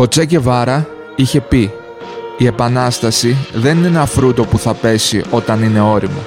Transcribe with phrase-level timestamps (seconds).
[0.00, 1.70] Ο Τσέκε Βάρα είχε πει
[2.38, 6.26] «Η επανάσταση δεν είναι ένα φρούτο που θα πέσει όταν είναι όριμο.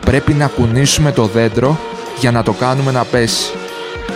[0.00, 1.78] Πρέπει να κουνήσουμε το δέντρο
[2.18, 3.52] για να το κάνουμε να πέσει».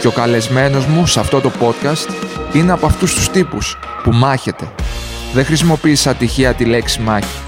[0.00, 2.08] Και ο καλεσμένος μου σε αυτό το podcast
[2.52, 4.68] είναι από αυτούς τους τύπους που μάχεται.
[5.32, 7.38] Δεν χρησιμοποίησα τυχαία τη λέξη μάχη.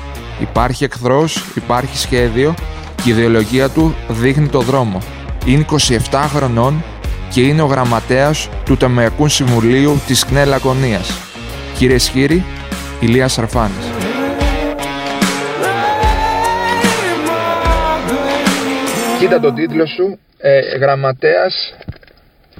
[0.40, 2.54] Υπάρχει εχθρός, υπάρχει σχέδιο
[3.02, 4.98] και η ιδεολογία του δείχνει το δρόμο.
[5.44, 5.66] Είναι
[6.10, 6.84] 27 χρονών
[7.30, 11.29] και είναι ο γραμματέας του Τεμεακού Συμβουλίου της ΚΝΕ Λακωνίας.
[11.80, 12.44] Κύριε Σχήρη,
[13.00, 13.90] Ηλίας Σαρφάνης.
[19.18, 21.74] Κοίτα τον τίτλο σου, ε, γραμματέας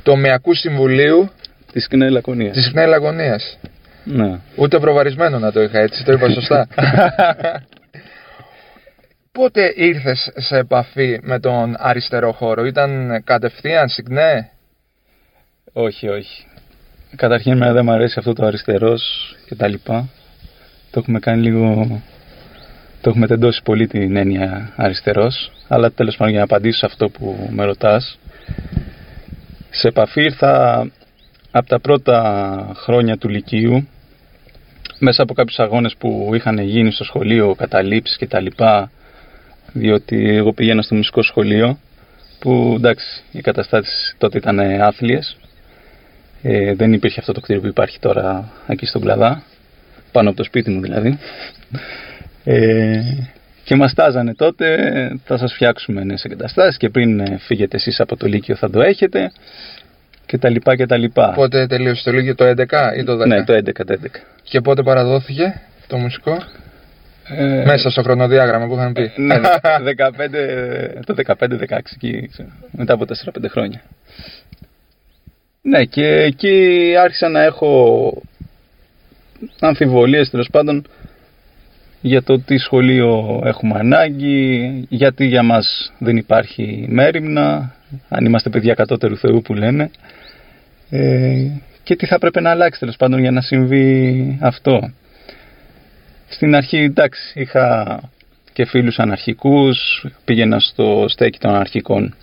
[0.03, 1.31] Τομεακού Συμβουλίου
[1.73, 2.55] Της ΚΝΕ Λακωνίας.
[2.57, 3.59] της ΚΝΕ Λακωνίας.
[4.05, 4.39] Ναι.
[4.57, 6.67] Ούτε προβαρισμένο να το είχα έτσι, το είπα σωστά.
[9.33, 14.51] Πότε ήρθες σε επαφή με τον αριστερό χώρο, ήταν κατευθείαν στην ΚΝΕ;
[15.73, 16.45] όχι, όχι.
[17.17, 20.09] Καταρχήν εμένα δεν μου αρέσει αυτό το αριστερός και τα λοιπά.
[20.91, 21.87] Το έχουμε κάνει λίγο...
[23.01, 25.53] Το έχουμε τεντώσει πολύ την έννοια αριστερός.
[25.69, 28.19] Αλλά τέλος πάντων για να απαντήσω σε αυτό που με ρωτάς.
[29.71, 30.87] Σε επαφή ήρθα
[31.51, 33.89] από τα πρώτα χρόνια του Λυκείου
[34.99, 38.91] μέσα από κάποιους αγώνες που είχαν γίνει στο σχολείο, καταλήψεις και τα λοιπά
[39.73, 41.79] διότι εγώ πήγαινα στο μουσικό σχολείο
[42.39, 45.37] που εντάξει οι καταστάσεις τότε ήταν άθλιες
[46.43, 49.43] ε, δεν υπήρχε αυτό το κτίριο που υπάρχει τώρα εκεί στον Κλαδά
[50.13, 51.19] πάνω από το σπίτι μου δηλαδή
[52.45, 53.01] ε,
[53.65, 54.77] και μας τάζανε τότε
[55.25, 58.81] θα σας φτιάξουμε νέες εγκαταστάσεις και πριν ε, φύγετε εσείς από το Λύκειο θα το
[58.81, 59.31] έχετε
[60.31, 61.33] και τα λοιπά και τα λοιπά.
[61.33, 62.53] Πότε τελείωσε το Λίγιο, το 11
[62.97, 63.27] ή το 10?
[63.27, 64.07] Ναι, το 11, το 11.
[64.43, 66.37] Και πότε παραδόθηκε το μουσικό;
[67.29, 69.13] Ε, Μέσα στο χρονοδιάγραμμα που είχαν πει.
[69.17, 69.41] Ναι, 15,
[71.05, 73.83] το 15-16 εκεί, ξέρω, μετά από 4-5 χρόνια.
[75.63, 78.23] Ναι, και εκεί άρχισα να έχω
[79.61, 80.87] αμφιβολίες τέλος πάντων
[82.01, 87.75] για το τι σχολείο έχουμε ανάγκη, γιατί για μας δεν υπάρχει μέρημνα,
[88.09, 89.91] αν είμαστε παιδιά κατώτερου Θεού που λένε,
[90.91, 91.47] ε,
[91.83, 94.93] και τι θα πρέπει να αλλάξει τέλος πάντων για να συμβεί αυτό.
[96.29, 98.01] Στην αρχή, εντάξει, είχα
[98.53, 102.15] και φίλους αναρχικούς, πήγαινα στο στέκι των αναρχικών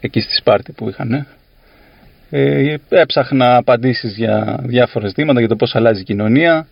[0.00, 1.26] εκεί στη Σπάρτη που είχαν.
[2.30, 6.66] Ε, έψαχνα απαντήσεις για διάφορες δήματα, για το πώς αλλάζει η κοινωνία.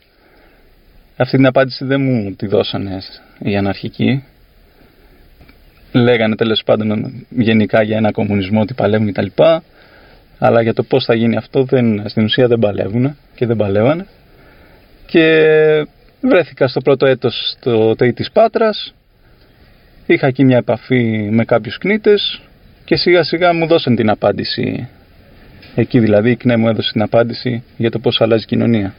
[1.16, 2.98] Αυτή την απάντηση δεν μου τη δώσανε
[3.38, 4.24] οι αναρχικοί.
[5.92, 9.26] Λέγανε τέλος πάντων γενικά για ένα κομμουνισμό ότι παλεύουν κτλ.
[10.38, 14.06] Αλλά για το πώς θα γίνει αυτό δεν, στην ουσία δεν παλεύουν και δεν παλεύανε.
[15.06, 15.86] Και
[16.20, 18.94] βρέθηκα στο πρώτο έτος στο ΤΕΙ της Πάτρας.
[20.06, 22.40] Είχα εκεί μια επαφή με κάποιους κνήτες
[22.84, 24.88] και σιγά σιγά μου δώσαν την απάντηση.
[25.74, 28.94] Εκεί δηλαδή η ΚΝΕ μου έδωσε την απάντηση για το πώς αλλάζει η κοινωνία.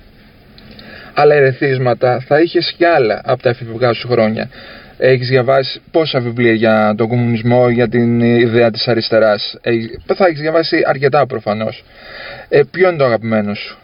[1.14, 4.50] Άλλα ερεθίσματα θα είχες κι άλλα από τα εφηβικά σου χρόνια.
[4.98, 9.58] Έχεις διαβάσει πόσα βιβλία για τον κομμουνισμό, για την ιδέα της αριστεράς.
[9.62, 11.84] Έχεις- Θα έχεις διαβάσει αρκετά προφανώς.
[12.50, 13.78] Ε, ποιο είναι το αγαπημένο σου;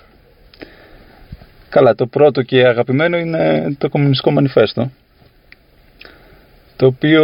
[1.69, 4.91] Καλά, το πρώτο και αγαπημένο είναι το Κομμουνιστικό Μανιφέστο.
[6.75, 7.23] Το οποίο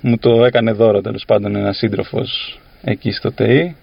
[0.00, 3.76] μου το έκανε δώρο τέλος πάντων ένας σύντροφος εκεί στο ΤΕΙ.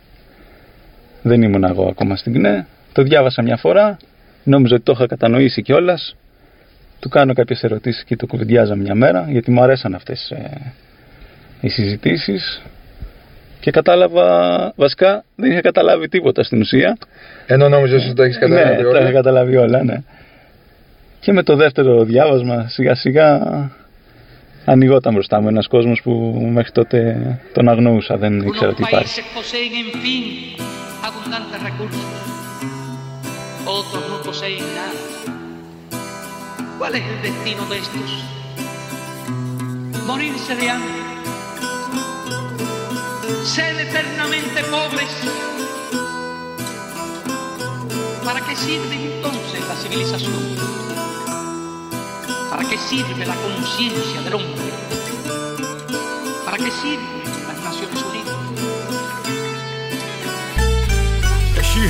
[1.24, 2.68] Δεν ήμουν εγώ ακόμα στην ΚΝΕ.
[2.94, 3.98] Το διάβασα μια φορά.
[4.44, 6.16] Νόμιζα ότι το είχα κατανοήσει κιόλας.
[7.00, 10.34] Του κάνω κάποιες ερωτήσεις και το κουβεντιάζα μια μέρα γιατί μου αρέσαν αυτές
[11.62, 12.62] οι συζητήσεις.
[13.60, 16.98] Και κατάλαβα, βασικά δεν είχα καταλάβει τίποτα στην ουσία.
[17.46, 18.98] Ενώ νόμιζες ότι το έχεις καταλάβει ναι, όλα.
[18.98, 19.96] τα είχα καταλάβει όλα, ναι.
[21.20, 23.42] Και με το δεύτερο διάβασμα σιγά σιγά
[24.66, 26.12] ανοιγόταν μπροστά μου ένας κόσμος που
[26.54, 27.18] μέχρι τότε
[27.54, 29.22] τον αγνοούσα, δεν ήξερα Unos τι υπάρχει.
[29.22, 30.24] países poseen, en fin,
[31.08, 32.08] abundantes recursos.
[33.80, 35.02] Otros no poseen nada.
[36.78, 38.10] ¿Cuál es el destino de estos?
[40.10, 41.02] Morirse de hambre.
[43.54, 45.12] Ser eternamente pobres.
[48.28, 50.42] ¿Para qué sirve entonces la civilización?
[52.64, 54.72] ¿Para qué sirve la conciencia del hombre?
[56.46, 57.23] ¿Para qué sirven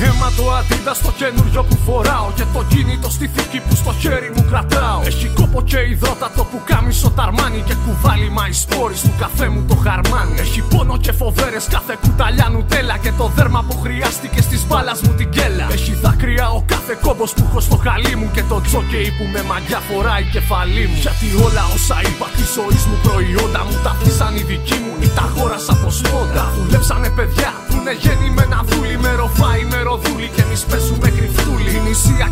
[0.06, 2.28] αίμα το αντίδα στο καινούριο που φοράω.
[2.36, 5.00] Και το κινητό στη θήκη που στο χέρι μου κρατάω.
[5.04, 9.74] Έχει κόπο και υδρότατο που κάμισο ταρμάνι Και κουβάλι μα σπόρι του καφέ μου το
[9.74, 14.94] χαρμάνι Έχει πόνο και φοβέρες κάθε κουταλιά νουτέλα Και το δέρμα που χρειάστηκε στις μπάλα
[15.02, 15.66] μου την κέλα.
[15.72, 18.30] Έχει δάκρυα ο κάθε κόμπος που έχω στο χαλί μου.
[18.34, 20.98] Και το τζόκεϊ που με μαγιά φοράει κεφαλή μου.
[21.04, 24.92] Γιατί όλα όσα είπα της ζωής μου προϊόντα μου Τα αφήσαν οι δικοί μου.
[25.04, 27.53] Ή τα αγόρασα από σπόντα Δουλέψανε παιδιά
[27.84, 32.28] που είναι γεννημένα δούλοι Με ροφάι, με ροδούλη και εμείς παίζουμε κρυφτούλη Η νησία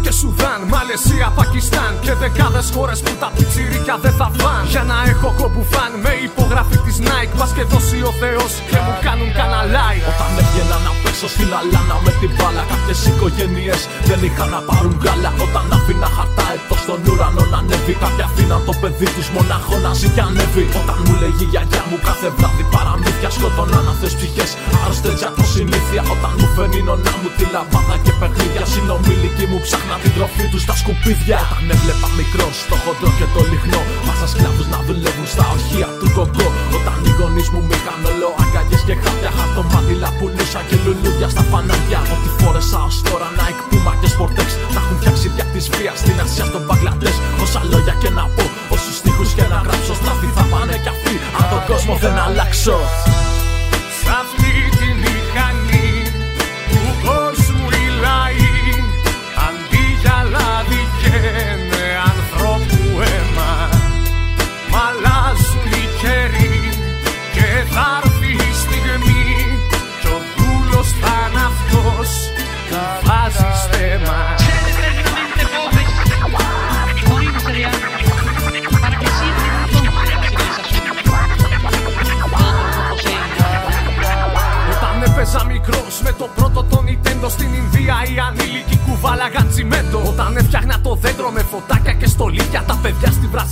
[0.94, 4.64] Ασία, Πακιστάν και δεκάδες χώρες που τα πιτσιρίκια δεν θα φαν.
[4.72, 7.34] Για να έχω κομπουφάν με υπογραφή της Nike.
[7.38, 9.99] Μα και δώσει ο Θεός και μου κάνουν καναλάι.
[10.10, 14.94] Όταν έβγαινα να πέσω στην αλάνα με την μπάλα, κάποιες οικογένειες δεν είχαν να πάρουν
[15.04, 15.30] γάλα.
[15.44, 19.90] Όταν αφήνα χαρτά εδώ στον ουρανό να ανέβει, κάποια αφήναν το παιδί του μονάχο να
[19.98, 20.64] ζει και ανέβει.
[20.80, 24.50] Όταν μου λέγει η γιαγιά μου κάθε βράδυ παραμύθια σκοτώναν αυτέ ψυχές.
[24.84, 26.02] Άρρωστε το συνήθεια.
[26.14, 28.64] Όταν μου φέρνει νονά μου τη λαμπάδα και παιχνίδια.
[28.72, 31.38] Συνομιλικοί μου ψάχνα την τροφή τους στα σκουπίδια.
[31.44, 33.80] Όταν έβλεπα μικρό στο χοντρό και το λιχνό.
[34.06, 36.48] Μάσα σκλάβους να δουλεύουν στα ορχεία του κογκό.
[36.76, 38.28] Όταν οι γονείς μου μ' είχαν όλο
[38.72, 39.30] αγκαλιέ και χάπια.
[39.38, 42.00] Χαρτομάτιλα πουλούσα και λουλούδια στα φανάρια.
[42.14, 44.48] Ό,τι φόρεσα ω τώρα να εκπούμα και σπορτέξ.
[44.74, 47.16] Τα έχουν φτιάξει δια της βίας στην Ασία στον Μπαγκλαντές.
[47.42, 49.92] Όσα λόγια και να πω, όσους τείχου και να γράψω.
[50.00, 51.14] Στραφή θα πάνε κι αυτοί.
[51.38, 52.76] Αν τον κόσμο δεν αλλάξω.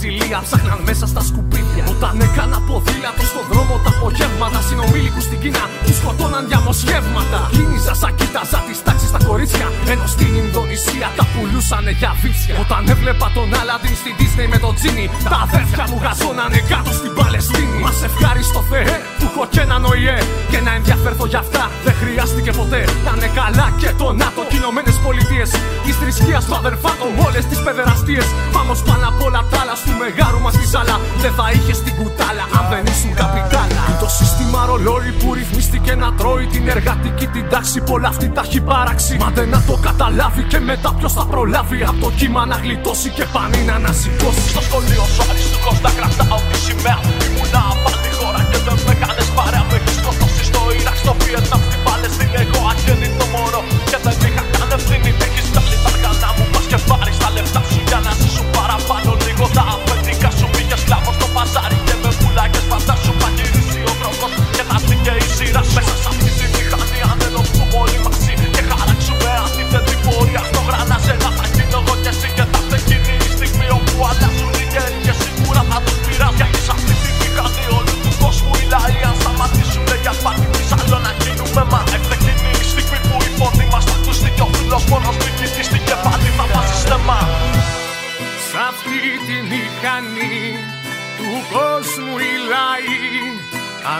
[0.01, 1.85] Παιδιά στη Βραζιλία ψάχναν μέσα στα σκουπίδια.
[1.95, 7.41] Όταν έκανα ποδήλατο στον δρόμο τα απογεύματα, συνομήλικους στην Κίνα του σκοτώναν διαμοσχεύματα.
[7.55, 12.55] Κίνηζα σαν κοίταζα τις τάξεις στα κορίτσια, ενώ στην Ινδονησία τα πουλούσανε για βίτσια.
[12.65, 17.13] Όταν έβλεπα τον Άλαντιν στην Disney με τον Τζίνι, τα αδέρφια μου γαζώνανε κάτω στην
[17.19, 17.79] Παλαιστίνη.
[17.85, 20.19] Μας ευχάριστο Θεέ που έχω και έναν ΟΗΕ
[20.51, 22.81] και να ενδιαφέρθω για αυτά δεν χρειάστηκε ποτέ.
[23.07, 25.51] Να είναι καλά και το ΝΑΤΟ και Ηνωμένε Πολιτείες.
[25.85, 28.27] Της θρησκείας του αδερφάτων, όλες τις παιδεραστίες.
[28.55, 30.97] Πάμε πάνω απ' όλα τα άλλα του μεγάρου μας τη ζάλα.
[31.23, 33.85] Δεν θα είχες την κουτάλα αν δεν ήσουν καπιτάλα.
[34.11, 37.81] Είναι το σύστημα ρολόι που ρυθμίστηκε να τρώει την εργατική την τάξη.
[37.81, 39.17] Πολλά αυτή τα έχει παράξει.
[39.23, 41.83] Μα δεν να το καταλάβει και μετά ποιος θα προλάβει.
[41.83, 44.49] Από το κύμα να γλιτώσει και πανί να ανασηκώσει.
[44.55, 49.29] Στο σχολείο σου αριστούχος να κρατάω τη σημαία Ήμουνα πάλι χώρα και δεν με κάνες
[49.37, 53.10] παρέα Με έχεις σκοτώσει στο Ιράκ, στο Βιετνάμ, στην Παλαιστίνη Εγώ αγέννητο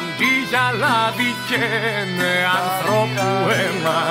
[0.01, 4.03] Αντί για λάδι καίνε ανθρώπου αίμα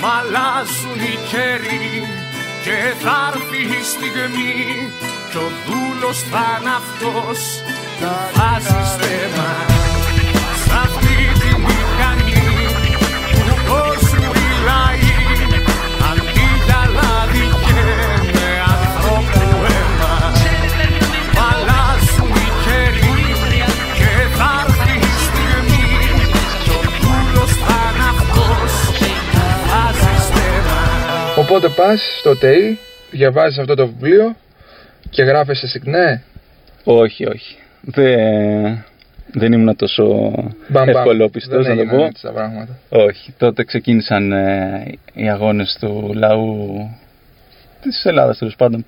[0.00, 2.08] Μ' αλλάζουν οι καιροί
[2.64, 4.54] και θα έρθει η στιγμή
[5.30, 7.40] Κι ο δούλος θα είναι αυτός
[7.98, 8.80] που βάζει
[31.54, 32.78] Οπότε πας στο ΤΕΙ,
[33.10, 34.36] διαβάζεις αυτό το βιβλίο
[35.10, 36.22] και γράφεσαι συχνέ.
[36.84, 37.56] Όχι, όχι.
[37.80, 38.84] Δεν,
[39.32, 40.04] δεν ήμουν τόσο
[40.68, 40.88] Μπαμ, μπαμ.
[40.88, 42.04] ευκολόπιστος Δεν να το έγιναν πω.
[42.04, 42.78] έτσι τα πράγματα.
[42.88, 43.34] Όχι.
[43.38, 46.76] Τότε ξεκίνησαν ε, οι αγώνες του λαού
[47.82, 48.84] της Ελλάδας τέλος πάντων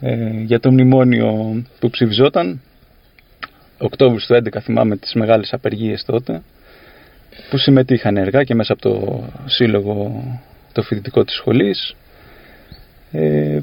[0.00, 2.60] ε, για το μνημόνιο που ψηφιζόταν.
[3.78, 6.42] Οκτώβρης του 11 θυμάμαι τις μεγάλες απεργίες τότε
[7.50, 10.24] που συμμετείχαν εργά και μέσα από το σύλλογο
[10.74, 11.94] το φοιτητικό της σχολής.
[13.12, 13.58] Ε,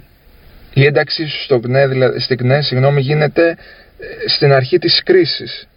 [0.73, 3.49] Η ένταξή σου στο ΚΝΕ, δηλαδή, στην ΚΝΕ, συγγνώμη, γίνεται
[3.99, 5.67] ε, στην αρχή της κρίσης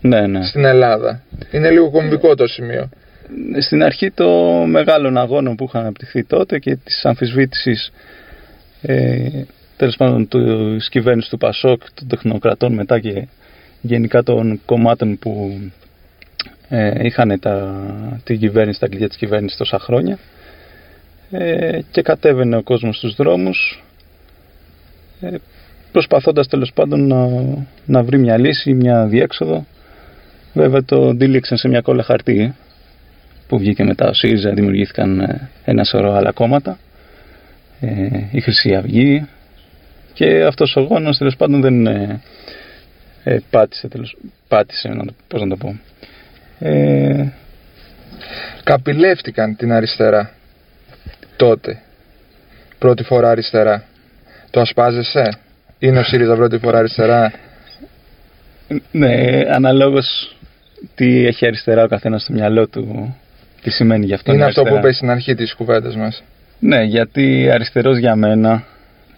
[0.00, 0.44] ναι, ναι.
[0.44, 1.22] στην Ελλάδα.
[1.50, 2.88] Είναι λίγο κομβικό το σημείο.
[3.60, 7.92] στην αρχή των μεγάλων αγώνων που είχαν αναπτυχθεί τότε και της αμφισβήτησης
[8.82, 9.28] ε,
[9.76, 13.26] τέλος πάντων της κυβέρνησης του Πασόκ, των τεχνοκρατών μετά και
[13.80, 15.60] γενικά των κομμάτων που
[16.68, 17.80] ε, είχαν τα,
[18.24, 20.18] την κυβέρνηση, τα κλειδιά της κυβέρνησης τόσα χρόνια
[21.30, 23.82] ε, και κατέβαινε ο κόσμος στους δρόμους
[25.20, 25.34] ε,
[25.92, 27.28] προσπαθώντας τέλος πάντων να,
[27.86, 29.66] να βρει μια λύση, μια διέξοδο
[30.52, 32.54] βέβαια το δίληξαν σε μια κόλλα χαρτί
[33.48, 36.78] που βγήκε μετά ο ΣΥΡΙΖΑ, δημιουργήθηκαν ε, ένα σωρό άλλα κόμματα.
[37.80, 39.26] ε, η Χρυσή Αυγή
[40.12, 42.20] και αυτός ο γόνος τέλος πάντων δεν ε,
[43.24, 44.16] ε, πάτησε, τέλος,
[44.48, 45.78] πάτησε να, το- πώς να το πω.
[46.58, 47.32] Ε,
[48.64, 50.30] Καπηλεύτηκαν την αριστερά.
[51.38, 51.82] Τότε.
[52.78, 53.84] Πρώτη φορά αριστερά.
[54.50, 55.38] Το ασπάζεσαι;
[55.78, 57.32] Είναι ο ΣΥΡΙΖΑ πρώτη φορά αριστερά;
[58.90, 60.36] ναι, αναλόγως
[60.94, 63.16] τι έχει αριστερά ο καθένας στο μυαλό του,
[63.62, 64.32] τι σημαίνει γι' αυτό.
[64.32, 64.86] Είναι η αυτό που αριστερά.
[64.86, 66.22] είπες στην αρχή της κουβέντας μας.
[66.58, 68.64] Ναι, γιατί αριστερός για μένα,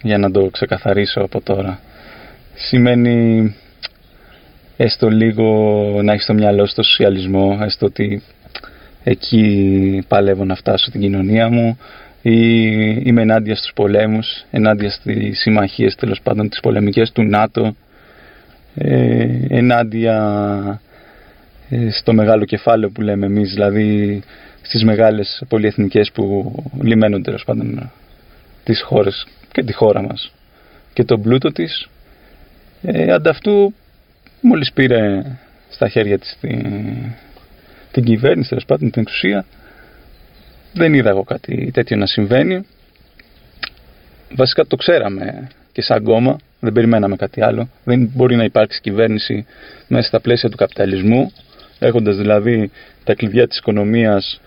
[0.01, 1.79] για να το ξεκαθαρίσω από τώρα,
[2.53, 3.55] σημαίνει
[4.77, 5.45] έστω λίγο
[6.03, 8.23] να έχεις στο μυαλό σου το σοσιαλισμό, έστω ότι
[9.03, 11.77] εκεί παλεύω να φτάσω στην κοινωνία μου
[12.21, 12.37] ή
[13.03, 17.75] είμαι ενάντια στους πολέμους, ενάντια στις συμμαχίες τέλος πάντων τις πολεμικές του ΝΑΤΟ,
[18.75, 20.81] ε, ενάντια
[21.69, 24.21] ε, στο μεγάλο κεφάλαιο που λέμε εμείς, δηλαδή
[24.61, 27.91] στις μεγάλες πολυεθνικές που λιμένουν τέλος πάντων
[28.63, 30.33] τις χώρες και τη χώρα μας
[30.93, 31.89] και τον πλούτο της.
[32.81, 33.73] Ε, ανταυτού
[34.41, 35.23] μόλις πήρε
[35.69, 36.85] στα χέρια της την,
[37.91, 39.45] την κυβέρνηση, τέλος πάντων την εξουσία,
[40.73, 42.65] δεν είδα εγώ κάτι τέτοιο να συμβαίνει.
[44.35, 47.69] Βασικά το ξέραμε και σαν κόμμα, δεν περιμέναμε κάτι άλλο.
[47.83, 49.45] Δεν μπορεί να υπάρξει κυβέρνηση
[49.87, 51.31] μέσα στα πλαίσια του καπιταλισμού,
[51.79, 52.71] έχοντας δηλαδή
[53.03, 54.41] τα κλειδιά της οικονομίας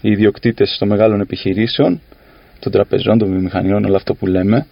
[0.00, 2.00] οι ιδιοκτήτες των μεγάλων επιχειρήσεων,
[2.58, 4.66] των τραπεζών, των βιομηχανιών, όλο αυτό που λέμε,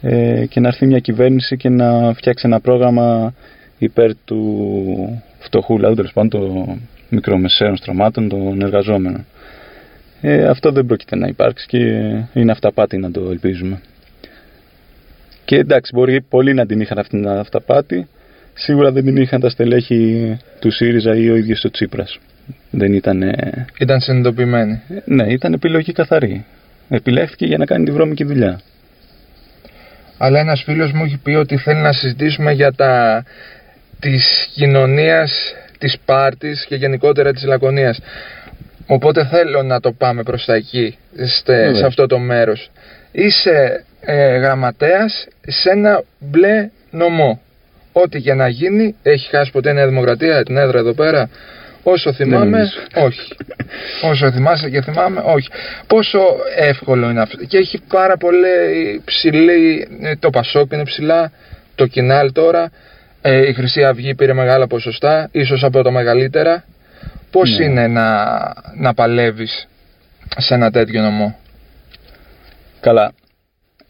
[0.00, 3.34] ε, και να έρθει μια κυβέρνηση και να φτιάξει ένα πρόγραμμα
[3.78, 9.26] υπέρ του φτωχού λαού, τέλο πάντων των μικρομεσαίων στρωμάτων, των εργαζόμενων.
[10.20, 11.78] Ε, αυτό δεν πρόκειται να υπάρξει και
[12.32, 13.80] είναι αυταπάτη να το ελπίζουμε.
[15.44, 18.08] Και εντάξει, μπορεί πολλοί να την είχαν αυτήν την αυταπάτη,
[18.54, 22.18] σίγουρα δεν την είχαν τα στελέχη του ΣΥΡΙΖΑ ή ο ίδιος ο Τσίπρας.
[22.70, 23.22] Δεν ήταν.
[23.22, 24.80] ε, Ήταν συνειδητοποιημένοι.
[25.04, 26.44] ναι, ήταν επιλογή καθαρή.
[26.88, 28.60] Επιλέχθηκε για να κάνει τη βρώμικη δουλειά.
[30.18, 33.24] Αλλά ένας φίλος μου έχει πει ότι θέλει να συζητήσουμε για τα
[34.00, 38.00] της κοινωνίας, της πάρτης και γενικότερα της Λακωνίας.
[38.90, 40.98] Οπότε θέλω να το πάμε προς τα εκεί,
[41.38, 41.74] στε- Βέβαια.
[41.74, 42.70] σε αυτό το μέρος.
[43.12, 47.40] Είσαι ε, γραμματέας σε ένα μπλε νομό.
[47.92, 51.30] Ό,τι και να γίνει, έχει χάσει ποτέ η Νέα Δημοκρατία την έδρα εδώ πέρα.
[51.82, 52.72] Όσο θυμάμαι, νομίζω.
[52.94, 53.32] όχι.
[54.02, 55.48] Όσο θυμάσαι και θυμάμαι, όχι.
[55.86, 56.20] Πόσο
[56.56, 57.44] εύκολο είναι αυτό.
[57.44, 58.48] Και έχει πάρα πολύ
[59.04, 59.88] ψηλή.
[60.02, 61.32] ε, Το Πασόκ είναι ψηλά.
[61.74, 62.70] Το Κινάλ τώρα.
[63.22, 65.28] Ε, η Χρυσή Αυγή πήρε μεγάλα ποσοστά.
[65.32, 66.64] ίσως από τα μεγαλύτερα.
[67.30, 67.64] Πώς Ναι.
[67.64, 68.26] είναι να,
[68.76, 69.68] να παλεύεις
[70.36, 71.38] σε ένα τέτοιο νομό;
[72.80, 73.12] Καλά.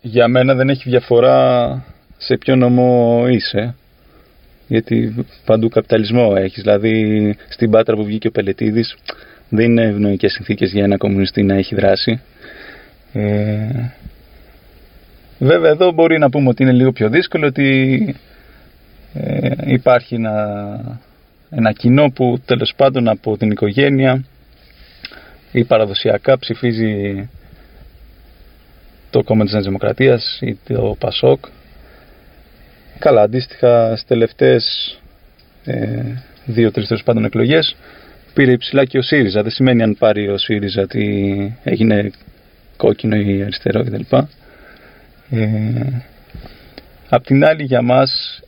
[0.00, 1.85] Για μένα δεν έχει διαφορά
[2.16, 3.75] σε ποιο νομό είσαι.
[4.66, 6.62] Γιατί παντού καπιταλισμό έχεις.
[6.62, 8.97] Δηλαδή στην Πάτρα που βγήκε ο Πελετίδης
[9.49, 12.21] δεν είναι ευνοϊκές συνθήκες για ένα κομμουνιστή να έχει δράση.
[13.12, 13.90] Ε,
[15.38, 18.16] βέβαια εδώ μπορεί να πούμε ότι είναι λίγο πιο δύσκολο ότι
[19.14, 21.00] ε, υπάρχει ένα,
[21.50, 24.25] ένα κοινό που τέλος πάντων από την οικογένεια
[25.52, 27.28] ή παραδοσιακά ψηφίζει
[29.11, 31.45] το κόμμα της Νέας Δημοκρατίας ή το ΠΑΣΟΚ.
[32.99, 34.99] Καλά, αντίστοιχα στις τελευταίες
[35.64, 36.02] ε,
[36.45, 37.76] δύο-τρεις τέλος πάντων εκλογές
[38.35, 39.43] πήρε υψηλά και ο ΣΥΡΙΖΑ.
[39.43, 42.11] Δεν σημαίνει αν πάρει ο ΣΥΡΙΖΑ ότι έγινε
[42.76, 44.17] κόκκινο ή αριστερό κτλ.
[45.31, 46.02] Ε,
[47.09, 48.40] απ' την άλλη για μας,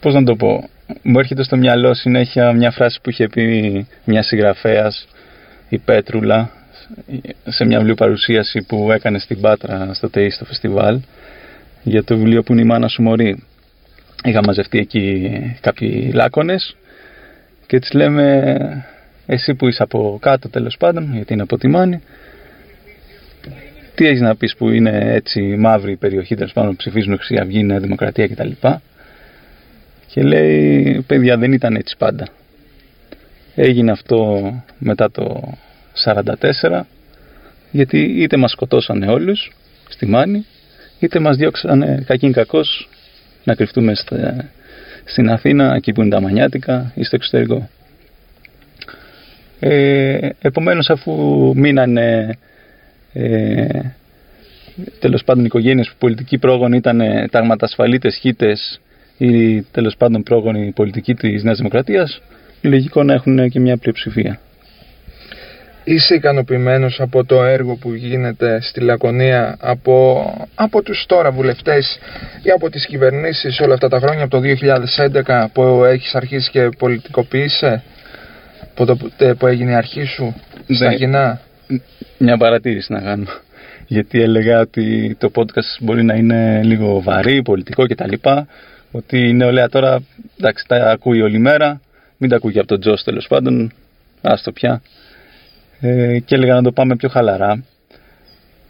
[0.00, 0.68] πώς να το πω,
[1.02, 5.08] μου έρχεται στο μυαλό συνέχεια μια φράση που είχε πει μια συγγραφέας,
[5.68, 6.50] η Πέτρουλα,
[7.44, 11.00] σε μια βιβλιοπαρουσίαση που έκανε στην Πάτρα στο ΤΕΙ στο φεστιβάλ
[11.82, 13.42] για το βιβλίο που είναι η μάνα σου μωρή.
[14.24, 16.76] Είχα μαζευτεί εκεί κάποιοι λάκωνες
[17.66, 18.86] και τις λέμε
[19.26, 22.00] εσύ που είσαι από κάτω τέλος πάντων γιατί είναι από τη Μάνη
[23.94, 27.62] τι έχεις να πεις που είναι έτσι μαύρη περιοχή τέλος πάντων που ψηφίζουν Χρυσή Αυγή,
[27.62, 28.50] Νέα Δημοκρατία κτλ.
[30.06, 32.26] Και λέει παιδιά δεν ήταν έτσι πάντα.
[33.54, 34.40] Έγινε αυτό
[34.78, 35.52] μετά το
[36.62, 36.80] 44
[37.70, 39.52] γιατί είτε μας σκοτώσανε όλους
[39.88, 40.46] στη Μάνη
[40.98, 42.88] είτε μας διώξανε κακήν κακός
[43.44, 44.50] να κρυφτούμε στα-
[45.04, 47.68] στην Αθήνα εκεί που είναι τα Μανιάτικα ή στο εξωτερικό.
[49.60, 51.12] Ε, επομένως αφού
[51.56, 52.36] μείνανε
[53.12, 53.66] ε,
[54.98, 58.80] τέλος πάντων οικογένειες που πολιτικοί πρόγονοι ήταν ταγματασφαλίτες χίτες
[59.18, 62.20] ή τέλος πάντων πρόγονοι πολιτικοί της Νέας Δημοκρατίας
[62.62, 64.38] λογικό να έχουν και μια πλειοψηφία.
[65.84, 71.98] Είσαι ικανοποιημένος από το έργο που γίνεται στη Λακωνία από, από τους τώρα βουλευτές
[72.42, 76.68] ή από τις κυβερνήσεις όλα αυτά τα χρόνια από το 2011 που έχεις αρχίσει και
[76.78, 77.82] πολιτικοποιείσαι
[78.70, 80.34] από το που- που έγινε η αρχή σου
[80.68, 80.94] στα Ναι.
[80.94, 81.40] κοινά.
[82.18, 83.24] Μια παρατήρηση να κάνω.
[83.86, 88.12] γιατί έλεγα ότι το podcast μπορεί να είναι λίγο βαρύ, πολιτικό κτλ.
[88.96, 90.02] Ότι η νεολαία τώρα,
[90.38, 91.80] εντάξει, τα ακούει όλη μέρα,
[92.16, 93.72] μην τα ακούει και από τον Τζος τέλος πάντων,
[94.20, 94.82] άστο πια.
[95.80, 97.64] Ε, και έλεγα να το πάμε πιο χαλαρά.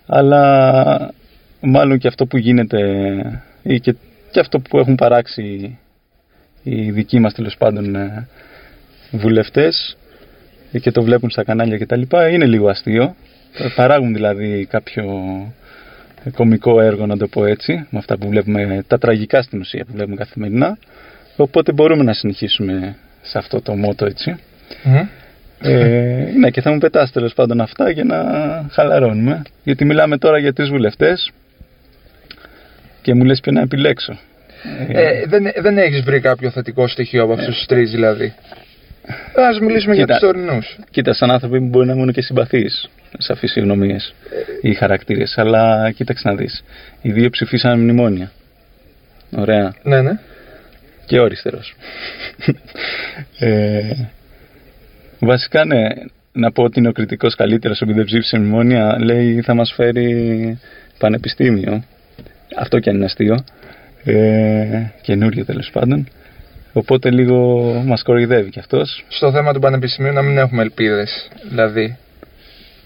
[0.07, 1.13] Αλλά
[1.61, 2.81] μάλλον και αυτό που γίνεται
[3.63, 3.95] ή και,
[4.31, 5.79] και αυτό που έχουν παράξει
[6.63, 8.29] οι δικοί μας τέλος πάντων ε,
[9.11, 9.97] βουλευτές
[10.81, 12.03] και το βλέπουν στα κανάλια κτλ.
[12.33, 13.15] Είναι λίγο αστείο.
[13.77, 15.05] Παράγουν δηλαδή κάποιο
[16.31, 19.93] κομικό έργο, να το πω έτσι, με αυτά που βλέπουμε, τα τραγικά στην ουσία που
[19.93, 20.79] βλέπουμε καθημερινά.
[21.37, 24.37] Οπότε μπορούμε να συνεχίσουμε σε αυτό το μότο έτσι.
[25.61, 28.17] Ε, ναι, και θα μου πετάς τέλος πάντων αυτά για να
[28.71, 29.43] χαλαρώνουμε.
[29.63, 31.33] Γιατί μιλάμε τώρα για τρεις βουλευτές
[33.03, 34.19] και μου λες ποιο να επιλέξω.
[34.89, 38.35] Ε, δεν, δεν έχεις βρει κάποιο θετικό στοιχείο από αυτούς τους τρεις δηλαδή.
[39.49, 40.19] Ας μιλήσουμε για Κοίτα.
[40.19, 40.79] τους τωρινούς.
[40.91, 43.97] Κοίτα, σαν άνθρωποι που μπορεί να ήμουν και συμπαθείς σε φυσιογνωμίε
[44.61, 45.39] ή χαρακτήρες.
[45.39, 46.65] Αλλά κοίταξε να δεις.
[47.03, 48.33] Οι δύο ψηφίσαν μνημόνια.
[49.37, 49.75] Ωραία.
[49.83, 50.19] Ναι, ναι.
[51.07, 51.75] Και ο αριστερός.
[53.39, 53.81] ε,
[55.19, 55.89] βασικά, ναι,
[56.33, 60.59] να πω ότι είναι ο κριτικός καλύτερος επειδή δεν ψήφισε μνημόνια, λέει θα μας φέρει
[60.99, 61.85] πανεπιστήμιο.
[62.57, 63.45] Αυτό και αν είναι αστείο.
[64.05, 66.09] Ε, καινούριο τέλος πάντων.
[66.77, 69.05] Οπότε λίγο μας κοροϊδεύει κι αυτός.
[69.09, 71.31] Στο θέμα του πανεπιστημίου να μην έχουμε ελπίδες.
[71.49, 71.97] Δηλαδή,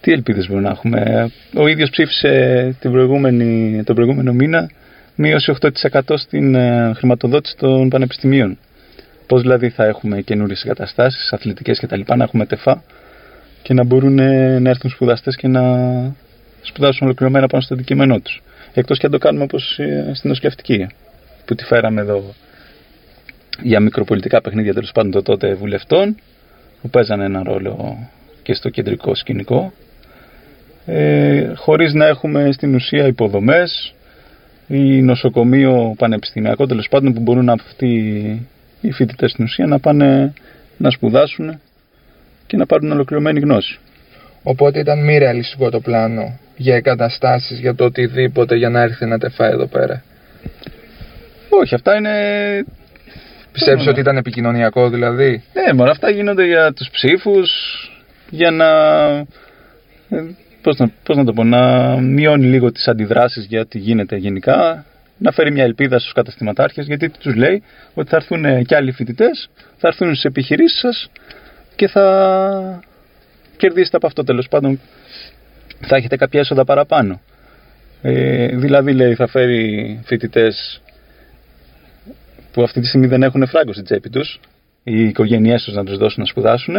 [0.00, 4.70] Τι ελπίδες μπορούμε να έχουμε; Ο ίδιος ψήφισε την προηγούμενη, τον προηγούμενο μήνα
[5.14, 8.58] μείωση 8% στην ε, χρηματοδότηση των πανεπιστημίων.
[9.26, 12.00] Πώς δηλαδή θα έχουμε καινούριες εγκαταστάσεις, αθλητικές κτλ.
[12.16, 12.82] Να έχουμε τεφά
[13.62, 15.62] και να μπορούν ε, να έρθουν σπουδαστές και να
[16.62, 18.42] σπουδάσουν ολοκληρωμένα πάνω στο αντικείμενό τους.
[18.74, 19.72] Εκτός και αν το κάνουμε όπως
[20.12, 20.86] στην νοσηλευτική,
[21.44, 22.34] που τη φέραμε εδώ
[23.62, 26.16] για μικροπολιτικά παιχνίδια τέλος πάντων το τότε βουλευτών,
[26.82, 27.98] που παίζανε ένα ρόλο
[28.42, 29.72] και στο κεντρικό σκηνικό,
[30.86, 33.94] ε, χωρίς να έχουμε στην ουσία υποδομές
[34.68, 37.92] ή νοσοκομείο πανεπιστημιακό τέλος πάντων που μπορούν αυτοί
[38.80, 40.32] οι φοιτητές στην ουσία να πάνε
[40.76, 41.60] να σπουδάσουν
[42.46, 43.78] και να πάρουν ολοκληρωμένη γνώση.
[44.42, 49.18] οπότε ήταν μη ρεαλιστικό το πλάνο για εγκαταστάσεις, για το οτιδήποτε για να έρθει να
[49.18, 50.02] τεφά εδώ πέρα;
[51.48, 52.14] Όχι, αυτά είναι.
[53.58, 53.90] Πιστεύεις Ναι.
[53.90, 57.50] ότι ήταν επικοινωνιακό δηλαδή; Ναι, μωρά, αυτά γίνονται για τους ψήφους,
[58.30, 58.66] για να...
[60.08, 60.24] ε,
[60.62, 61.60] Πώς να, πώς να το πω, να
[62.00, 64.84] μειώνει λίγο τις αντιδράσεις για τι γίνεται γενικά,
[65.18, 67.62] να φέρει μια ελπίδα στους καταστηματάρχες, γιατί τους λέει
[67.94, 71.10] ότι θα έρθουν ε, και άλλοι φοιτητές, θα έρθουν στις επιχειρήσεις σας
[71.76, 72.82] και θα
[73.56, 74.80] κερδίσετε από αυτό τέλος πάντων,
[75.80, 77.20] θα έχετε κάποια έσοδα παραπάνω.
[78.02, 80.82] Ε, δηλαδή λέει θα φέρει φοιτητές
[82.52, 84.40] που αυτή τη στιγμή δεν έχουν φράγκο στην τσέπη τους,
[84.82, 86.74] οι οικογένειέ τους να τους δώσουν να σπουδάσουν,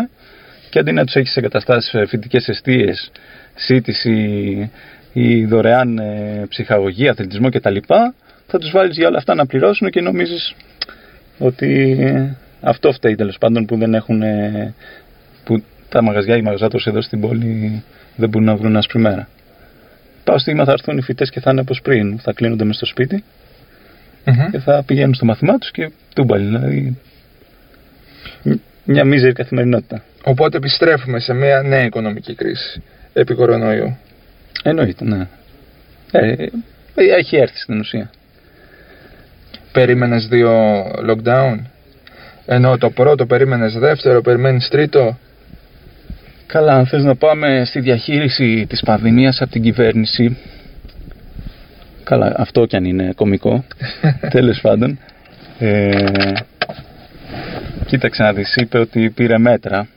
[0.69, 3.11] και αντί να τους έχεις εγκαταστάσεις φοιτητικές αιστείες,
[3.55, 4.71] σύντηση
[5.13, 7.77] ή δωρεάν ε, ψυχαγωγία, αθλητισμό κτλ.,
[8.47, 10.55] θα τους βάλεις για όλα αυτά να πληρώσουν και νομίζεις
[11.37, 14.21] ότι ε, αυτό φταίει τέλος πάντων που δεν έχουν.
[14.21, 14.73] ε,
[15.43, 17.83] που τα μαγαζιά, οι μαγαζάτορε εδώ στην πόλη
[18.15, 19.27] δεν μπορούν να βρουν άσπρη μέρα.
[20.23, 22.19] Πάω στιγμή θα έρθουν οι φοιτητές και θα είναι όπως πριν.
[22.19, 23.23] Θα κλείνονται μες στο σπίτι
[24.31, 24.49] Μμμ.
[24.51, 26.45] και θα πηγαίνουν στο μαθημά τους και τούμπαλι.
[26.45, 26.97] Δηλαδή,
[28.83, 30.03] μια μίζερη καθημερινότητα.
[30.23, 33.97] Οπότε επιστρέφουμε σε μια νέα οικονομική κρίση επί κορονοϊού.
[34.63, 35.27] Εννοείται, ναι.
[36.11, 36.49] Ε, ε,
[36.95, 38.09] έχει έρθει στην ουσία.
[39.71, 41.57] Περίμενες δύο lockdown;
[42.45, 45.17] Ενώ το πρώτο περίμενες δεύτερο, περιμένεις τρίτο;
[46.45, 50.37] Καλά, αν θες να πάμε στη διαχείριση της πανδημίας από την κυβέρνηση,
[52.09, 53.63] καλά, αυτό κι αν είναι κωμικό,
[54.35, 54.99] τέλος πάντων,
[55.59, 56.31] ε,
[57.85, 59.87] κοίταξε να δεις, είπε ότι πήρε μέτρα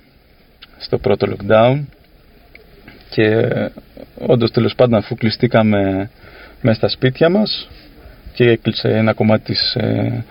[0.79, 1.81] στο πρώτο lockdown
[3.11, 3.69] και ε,
[4.19, 6.11] όντως τέλος πάντων αφού κλειστήκαμε
[6.61, 7.69] μέσα στα σπίτια μας
[8.33, 10.25] και έκλεισε ένα κομμάτι της ε,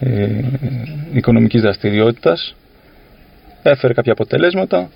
[0.00, 0.28] ε,
[1.12, 2.54] οικονομικής δραστηριότητας
[3.62, 4.90] έφερε κάποια αποτελέσματα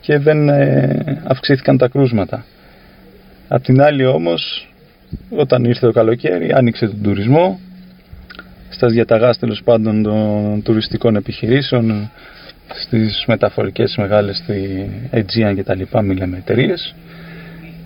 [0.00, 2.44] και δεν ε, αυξήθηκαν τα κρούσματα.
[3.48, 4.70] Απ' την άλλη όμως,
[5.30, 7.60] όταν ήρθε το καλοκαίρι, άνοιξε τον τουρισμό,
[8.68, 12.10] στα διαταγάς τέλος πάντων των τουριστικών επιχειρήσεων,
[12.74, 16.94] στις μεταφορικές μεγάλες, στη Aegean και τα λοιπά, μιλάμε εταιρείες.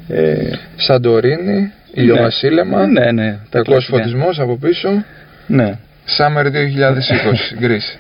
[0.09, 3.97] Ε, Σαντορίνη, ηλιοβασίλεμα, ναι, ναι, τα κακός κλασικά.
[3.97, 5.05] φωτισμός από πίσω.
[5.47, 5.79] Ναι.
[6.19, 7.99] Summer 2020, γκρίς.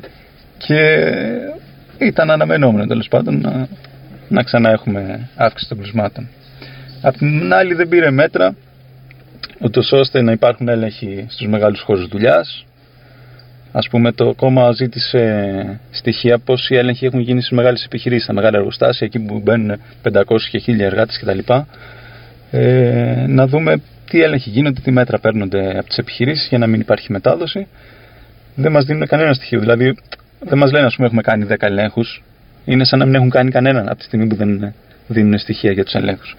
[0.66, 1.06] Και
[1.98, 3.68] ήταν αναμενόμενο τέλος πάντων να,
[4.28, 6.28] να ξανά έχουμε αύξηση των κρουσμάτων.
[7.00, 8.56] Απ' την άλλη δεν πήρε μέτρα
[9.60, 12.64] ούτως ώστε να υπάρχουν έλεγχοι στους μεγάλους χώρους δουλειάς.
[13.72, 18.32] Ας πούμε το κόμμα ζήτησε στοιχεία πώς οι έλεγχοι έχουν γίνει στις μεγάλες επιχειρήσεις, στα
[18.32, 21.52] μεγάλα εργοστάσια, εκεί που μπαίνουν 500 και 1000 εργάτες κτλ.
[22.50, 23.80] ε, να δούμε
[24.10, 27.66] τι έλεγχοι γίνονται, τι μέτρα παίρνονται από τις επιχειρήσεις για να μην υπάρχει μετάδοση.
[28.54, 29.60] Δεν μας δίνουν κανένα στοιχείο.
[29.60, 29.96] Δηλαδή,
[30.40, 32.22] δεν μας λένε, ας πούμε, έχουμε κάνει 10 ελέγχους.
[32.64, 34.74] Είναι σαν να μην έχουν κάνει κανέναν από τη στιγμή που δεν
[35.06, 36.36] δίνουν στοιχεία για τους ελέγχους.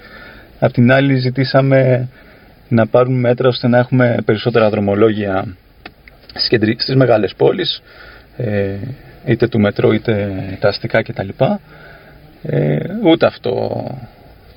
[0.59, 2.07] Απ' την άλλη, ζητήσαμε
[2.69, 5.55] να πάρουν μέτρα ώστε να έχουμε περισσότερα δρομολόγια
[6.27, 6.75] στις, κεντρι...
[6.79, 7.81] στις μεγάλες πόλεις,
[8.37, 8.75] ε,
[9.25, 11.29] είτε του μετρό είτε τα αστικά κτλ.
[12.43, 13.83] Ε, ούτε αυτό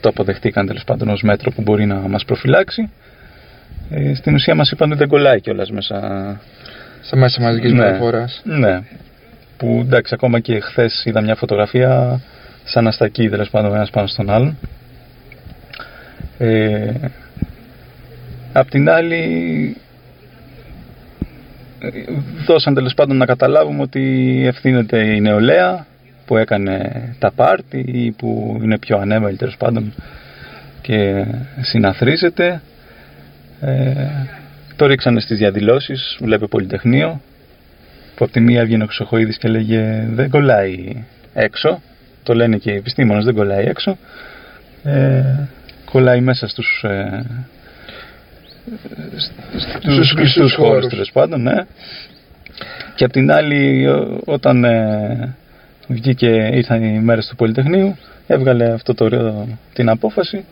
[0.00, 2.90] το αποδεχτήκαν τέλος πάντων ως μέτρο που μπορεί να μας προφυλάξει.
[3.90, 5.96] Ε, στην ουσία μας είπαν ότι δεν κολλάει κιόλας μέσα.
[7.02, 7.78] Στα μέσα μαζικής Ναι.
[7.84, 8.40] μεταφοράς.
[8.44, 8.80] Ναι.
[9.56, 12.20] Που εντάξει, ακόμα και χθες είδα μια φωτογραφία
[12.64, 14.56] σαν αστακή τέλος πάντων ένας πάνω στον άλλον.
[16.42, 16.92] Ε,
[18.52, 19.76] απ' την άλλη,
[21.80, 21.88] ε,
[22.46, 25.86] δώσαν τέλος πάντων να καταλάβουμε ότι ευθύνεται η νεολαία
[26.26, 29.92] που έκανε τα πάρτι ή που είναι πιο ανέβαλη τέλος πάντων
[30.82, 31.26] και
[31.60, 32.62] συναθρίζεται.
[33.60, 33.94] Ε,
[34.76, 37.20] το ρίξανε στις διαδηλώσεις, βλέπε Πολυτεχνείο
[38.14, 41.82] που από τη μία έβγαινε ο Χρυσοχοίδης και λέγε δεν κολλάει έξω
[42.22, 43.98] το λένε και οι επιστήμονες δεν κολλάει έξω
[44.84, 45.48] ε,
[45.90, 47.24] κολλάει μέσα στους ε,
[49.50, 50.86] στους κλειστούς κλειστούς χώρους χώρους.
[50.88, 51.54] τέλος πάντων ναι.
[52.94, 55.34] και από την άλλη ό- όταν ε,
[55.88, 60.44] βγήκε ήρθαν οι μέρες του Πολυτεχνείου έβγαλε αυτό το ωραίο την απόφαση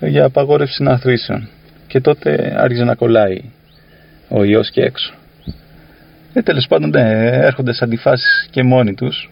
[0.00, 1.48] για απαγόρευση συναθρήσεων
[1.86, 3.40] και τότε άρχιζε να κολλάει
[4.28, 5.14] ο ιός και έξω
[6.32, 9.30] ε, τέλος πάντων ναι, έρχονται σε αντιφάσεις και μόνοι τους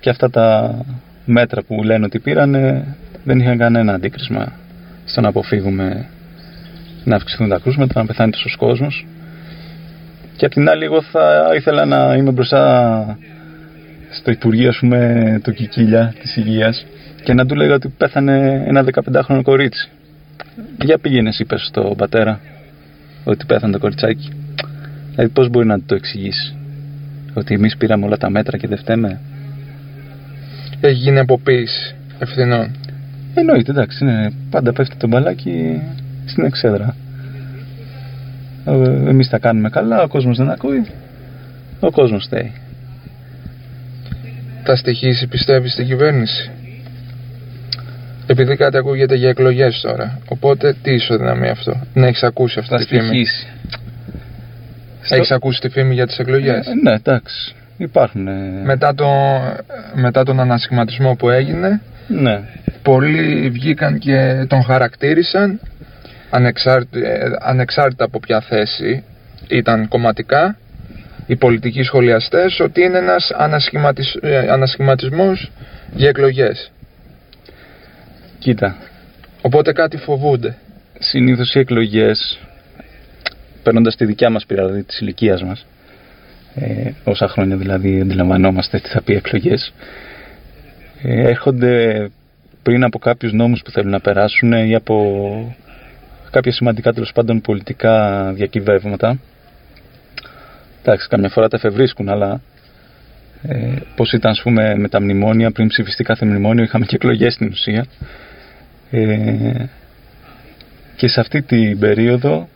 [0.00, 0.74] και αυτά τα
[1.24, 2.54] μέτρα που λένε ότι πήραν
[3.24, 4.52] δεν είχαν κανένα αντίκρισμα
[5.04, 6.06] στο να αποφύγουμε
[7.04, 9.06] να αυξηθούν τα κρούσματα, να πεθάνει τόσο κόσμος
[10.36, 13.18] και απ' την άλλη εγώ θα ήθελα να είμαι μπροστά
[14.10, 16.86] στο Υπουργείο ας πούμε του Κικίλια της Υγείας
[17.24, 19.90] και να του λέγα ότι πέθανε ένα 15χρονο κορίτσι.
[20.82, 22.40] Για πήγαινε είπες στον πατέρα
[23.24, 24.32] ότι πέθανε το κοριτσάκι.
[25.10, 26.54] Δηλαδή πώς μπορεί να του το εξηγήσει
[27.34, 29.20] Ότι εμείς πήραμε όλα τα μέτρα και δεν φταίμε;
[30.80, 32.70] Έχει γίνει αποποίηση ευθυνών.
[33.34, 35.82] Εννοείται εντάξει είναι, Πάντα πέφτει το μπαλάκι
[36.26, 36.96] στην εξέδρα
[38.64, 38.72] Ε,
[39.08, 40.86] Εμείς τα κάνουμε καλά Ο κόσμος δεν ακούει
[41.80, 42.52] Ο κόσμος φταίει
[44.64, 46.50] Θα στοιχήσει πιστεύει στην κυβέρνηση;
[48.26, 50.18] Επειδή κάτι ακούγεται για εκλογές τώρα.
[50.28, 51.80] Οπότε τι ισοδυναμεί αυτό.
[51.94, 53.46] Να έχεις ακούσει αυτή Θα τη φήμη; στοιχήσει
[55.08, 59.06] Έχεις ακούσει τη φήμη για τις εκλογές; Ε, Ναι εντάξει Υπάρχουν ε, Μετά, το,
[59.94, 62.40] μετά τον ανασχηματισμό που έγινε, Ναι
[62.82, 65.60] πολλοί βγήκαν και τον χαρακτήρισαν
[66.30, 69.04] ανεξάρτητα, ανεξάρτητα από ποια θέση
[69.48, 70.56] ήταν κομματικά
[71.26, 75.50] οι πολιτικοί σχολιαστές ότι είναι ένας ανασχηματισ, ε, ανασχηματισμός
[75.94, 76.70] για εκλογές.
[78.38, 78.76] Κοίτα
[79.42, 80.56] Οπότε κάτι φοβούνται.
[80.98, 82.38] συνήθως οι εκλογές
[83.62, 85.66] παίρνοντας τη δικιά μας πείρα δηλαδή της ηλικίας μας
[86.54, 89.72] ε, όσα χρόνια δηλαδή αντιλαμβανόμαστε τι θα πει εκλογές
[91.02, 92.10] ε, έρχονται
[92.62, 95.56] πριν από κάποιους νόμους που θέλουν να περάσουν ή από
[96.30, 99.18] κάποια σημαντικά τέλος πάντων πολιτικά διακυβεύματα.
[100.82, 102.40] Εντάξει καμιά φορά τα εφευρίσκουν αλλά
[103.42, 107.34] ε, πως ήταν ας πούμε με τα μνημόνια πριν ψηφιστεί κάθε μνημόνιο είχαμε και εκλογές
[107.34, 107.86] στην ουσία.
[108.90, 109.66] Ε,
[110.96, 112.48] και σε αυτή την περίοδο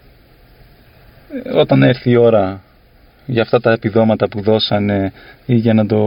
[1.45, 2.61] ε, όταν έρθει η ώρα
[3.27, 5.13] για αυτά τα επιδόματα που δώσανε
[5.47, 6.01] ή για να, το,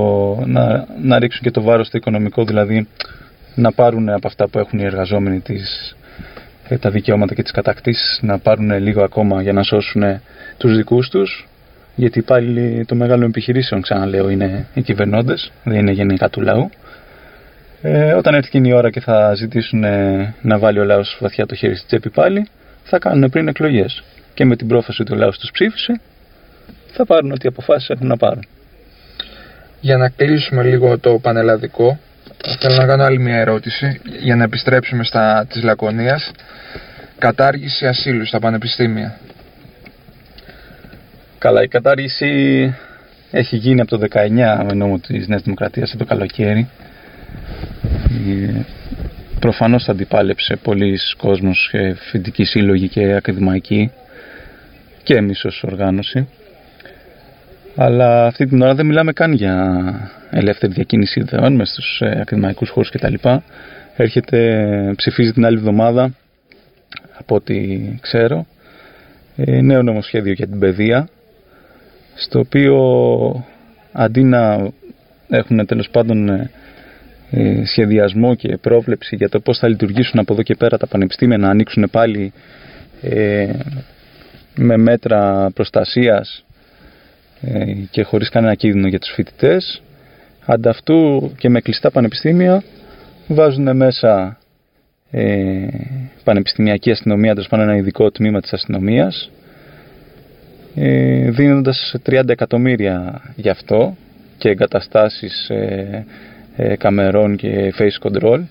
[0.46, 2.88] να, να ρίξουν και το βάρος στο οικονομικό δηλαδή
[3.56, 5.96] να πάρουν από αυτά που έχουν οι εργαζόμενοι τις,
[6.68, 10.22] ε, τα δικαιώματα και τις κατακτήσεις να πάρουν λίγο ακόμα για να σώσουν
[10.58, 11.48] τους δικούς τους
[11.96, 16.70] γιατί πάλι το μεγάλο επιχειρήσεων ξαναλέω είναι οι κυβερνώντες δεν είναι γενικά του λαού
[17.82, 21.46] ε, όταν έρθει εκείνη η ώρα και θα ζητήσουν ε, να βάλει ο λαός βαθιά
[21.46, 22.48] το χέρι στη τσέπη πάλι,
[22.84, 24.04] θα κάνουν πριν εκλογές.
[24.34, 26.02] Και με την πρόφαση ότι ο λαός τους ψήφισε,
[26.92, 28.46] θα πάρουν ό,τι αποφάσεις έχουν να πάρουν.
[29.80, 32.00] Για να κλείσουμε λίγο το πανελλαδικό,
[32.60, 36.32] θέλω να κάνω άλλη μια ερώτηση για να επιστρέψουμε στα της Λακωνίας.
[37.18, 39.18] Κατάργηση ασύλου στα πανεπιστήμια.
[41.38, 42.28] Καλά, η κατάργηση
[43.32, 46.70] έχει γίνει από το 19 με νόμο της Νέας Δημοκρατίας το καλοκαίρι.
[48.28, 48.62] Ε,
[49.40, 53.92] προφανώς θα αντιπάλεψε πολλοί κόσμος και φοιτητικοί σύλλογοι και ακαδημαϊκοί
[55.04, 56.28] και εμείς ως οργάνωση.
[57.76, 59.84] Αλλά αυτή την ώρα δεν μιλάμε καν για
[60.30, 63.14] ελεύθερη διακίνηση ιδεών μέσα στους ε, ακαδημαϊκούς χώρους κτλ.
[63.96, 66.14] Έρχεται, ψηφίζει την άλλη εβδομάδα,
[67.18, 68.46] από ό,τι ξέρω,
[69.36, 71.08] ε, νέο νομοσχέδιο για την παιδεία,
[72.16, 72.78] στο οποίο
[73.92, 74.72] αντί να
[75.30, 76.52] έχουν τέλος πάντων ε,
[77.32, 81.38] ε, σχεδιασμό και πρόβλεψη για το πώς θα λειτουργήσουν από εδώ και πέρα τα πανεπιστήμια
[81.38, 82.34] να ανοίξουν πάλι
[83.02, 83.54] ε,
[84.56, 86.49] με μέτρα προστασίας ε,
[87.92, 89.82] και χωρίς κανένα κίνδυνο για τους φοιτητές.
[90.46, 92.64] Ανταυτού και με κλειστά πανεπιστήμια
[93.28, 94.38] βάζουν μέσα
[95.12, 95.68] ε,
[96.24, 99.32] πανεπιστημιακή αστυνομία, τέλος πάντων ένα ειδικό τμήμα της αστυνομίας
[100.76, 103.98] ε, δίνοντας 30 εκατομμύρια γι' αυτό
[104.38, 106.06] και εγκαταστάσεις ε,
[106.56, 108.42] ε, καμερών και face control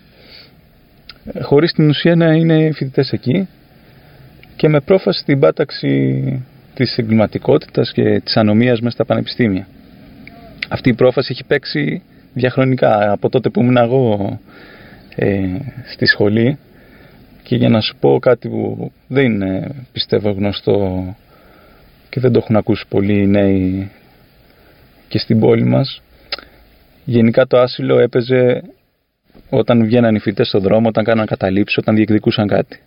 [1.32, 3.48] ε, χωρίς την ουσία να είναι φοιτητές εκεί
[4.56, 6.44] και με πρόφαση την πάταξη
[6.78, 9.66] της εγκληματικότητας και της ανομίας μέσα στα πανεπιστήμια.
[10.68, 12.02] Αυτή η πρόφαση έχει παίξει
[12.34, 14.40] διαχρονικά από τότε που ήμουν εγώ
[15.14, 15.38] ε,
[15.92, 16.58] στη σχολή
[17.42, 21.04] και για να σου πω κάτι που δεν είναι πιστεύω γνωστό
[22.08, 23.90] και δεν το έχουν ακούσει πολλοί νέοι
[25.08, 26.02] και στην πόλη μας
[27.04, 28.62] γενικά το άσυλο έπαιζε
[29.48, 32.80] όταν βγαίναν οι φοιτητές στον δρόμο, όταν κάναν καταλήψεις, όταν διεκδικούσαν κάτι.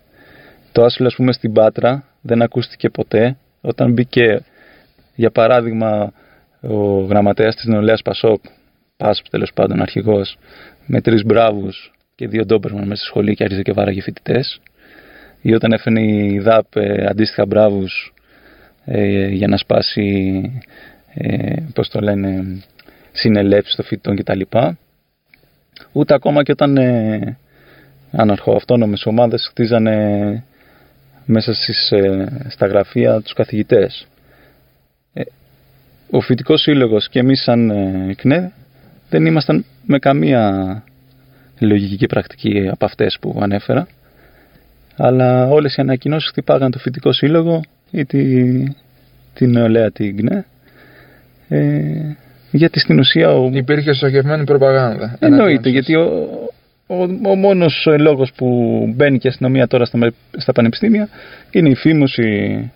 [0.72, 4.44] Το άσυλο ας πούμε στην Πάτρα δεν ακούστηκε ποτέ όταν μπήκε
[5.14, 6.12] για παράδειγμα
[6.60, 8.44] ο γραμματέας της νεολαίας Πασόκ,
[8.96, 10.38] Πάσπ τέλος πάντων αρχηγός,
[10.86, 14.60] με τρεις μπράβους και δύο ντόμπερμαν μέσα στη σχολή και άρχιζε και βάραγε φοιτητές.
[15.42, 18.14] Ή όταν έφερε η ΔΑΠ ε, αντίστοιχα μπράβους
[18.84, 20.42] ε, για να σπάσει,
[21.14, 22.44] ε, πώς το λένε,
[23.12, 24.40] συνελεύσεις των φοιτητών κτλ.
[25.92, 27.36] Ούτε ακόμα και όταν ε,
[28.12, 30.44] αναρχοαυτόνομες ομάδες χτίζανε
[31.24, 34.06] μέσα στις, ε, στα γραφεία τους καθηγητές.
[35.12, 35.22] Ε,
[36.10, 38.52] ο φοιτικός σύλλογος και εμείς σαν ε, ΚΝΕ
[39.10, 40.82] δεν ήμασταν με καμία
[41.58, 43.86] λογική και πρακτική από αυτές που ανέφερα.
[44.96, 48.44] Αλλά όλες οι ανακοινώσεις χτυπάγαν το φοιτικό σύλλογο ή τη,
[49.34, 50.44] τη νεολαία την ΚΝΕ.
[51.48, 52.16] Ε,
[52.50, 53.30] γιατί στην ουσία...
[53.30, 53.50] Ο...
[53.52, 55.16] Υπήρχε στοχευμένη προπαγάνδα.
[55.18, 56.28] Εννοείται, γιατί ο,
[56.92, 58.46] ο, ο μόνος λόγος που
[58.94, 61.08] μπαίνει και η αστυνομία τώρα στα, στα πανεπιστήμια
[61.50, 62.70] είναι η φήμωση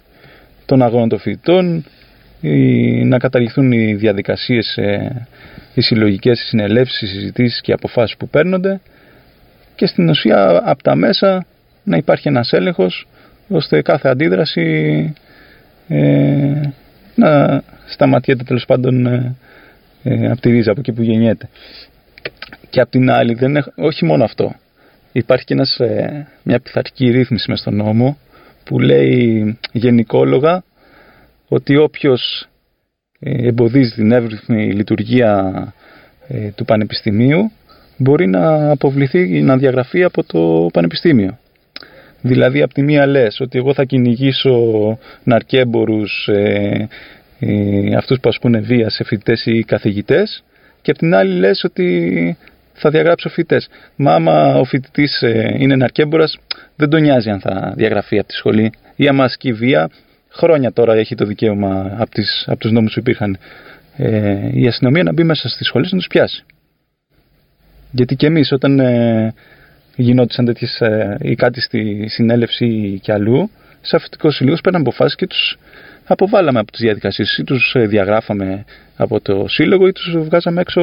[0.66, 1.84] των αγώνων των φοιτητών,
[2.40, 2.54] η,
[3.04, 5.26] να καταργηθούν οι διαδικασίες, ε,
[5.74, 8.80] οι συλλογικές συνελεύσεις, οι συζητήσεις και οι αποφάσεις που παίρνονται
[9.74, 11.46] και στην ουσία από τα μέσα
[11.84, 13.08] να υπάρχει ένας έλεγχος
[13.48, 15.14] ώστε κάθε αντίδραση
[15.88, 16.60] ε,
[17.14, 19.34] να σταματιέται τέλος πάντων ε,
[20.02, 21.48] ε, από τη ρίζα, από εκεί που γεννιέται.
[22.70, 24.54] Και απ' την άλλη, δεν όχι μόνο αυτό.
[25.12, 28.18] Υπάρχει και ένας, ε, μια πειθαρχική ρύθμιση μες στον νόμο
[28.64, 30.64] που λέει γενικόλογα
[31.48, 32.48] ότι όποιος
[33.18, 35.52] ε, εμποδίζει την εύρυθμη λειτουργία
[36.28, 37.50] ε, του πανεπιστημίου
[37.96, 41.38] μπορεί να αποβληθεί, να διαγραφεί από το πανεπιστήμιο.
[42.20, 46.88] Δηλαδή, από τη μία λες ότι εγώ θα κυνηγήσω ναρκέμπορους, ε,
[47.38, 50.44] ε, αυτούς που ασκούν βία σε φοιτητές ή καθηγητές
[50.82, 52.36] και από την άλλη λες ότι
[52.76, 53.68] θα διαγράψω φοιτητές.
[53.96, 56.38] Μα άμα ο φοιτητής ε, είναι ναρκέμπορας
[56.76, 59.90] δεν τον νοιάζει αν θα διαγραφεί από τη σχολή ή άμα ασκεί βία,
[60.30, 63.38] χρόνια τώρα έχει το δικαίωμα από, τις, από τους νόμους που υπήρχαν
[63.96, 66.44] ε, η αστυνομία να μπει μέσα στη σχολή να τους πιάσει.
[67.90, 69.34] Γιατί και εμείς όταν ε,
[69.96, 75.26] γινόντουσαν τέτοιες ε, ή κάτι στη συνέλευση κι αλλού, σε αυτικό συλλόγο παίρναν αποφάσεις και
[75.26, 75.58] τους
[76.04, 78.64] αποβάλαμε από τις διαδικασίες ή τους ε, διαγράφαμε
[78.96, 80.80] από το σύλλογο ή τους βγάζαμε έξω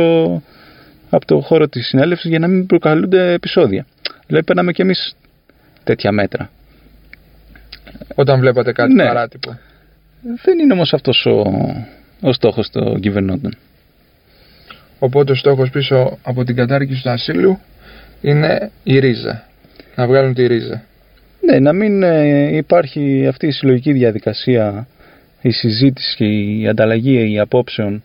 [1.16, 3.86] από το χώρο της συνέλευσης για να μην προκαλούνται επεισόδια.
[4.28, 5.16] Δηλαδή παίρναμε και εμείς
[5.84, 6.50] τέτοια μέτρα.
[8.16, 9.06] Όταν βλέπατε κάτι Ναι.
[9.06, 9.58] παράτυπο.
[10.44, 11.44] Δεν είναι όμως αυτός ο,
[12.22, 13.56] ο στόχος των κυβερνώντων.
[15.00, 17.60] Οπότε ο στόχος πίσω από την κατάργηση του ασύλου
[18.22, 19.44] είναι η ρίζα.
[19.96, 20.84] Να βγάλουν τη ρίζα.
[21.42, 24.88] Ναι, να μην ε, υπάρχει αυτή η συλλογική διαδικασία,
[25.42, 28.04] η συζήτηση και η ανταλλαγή απόψεων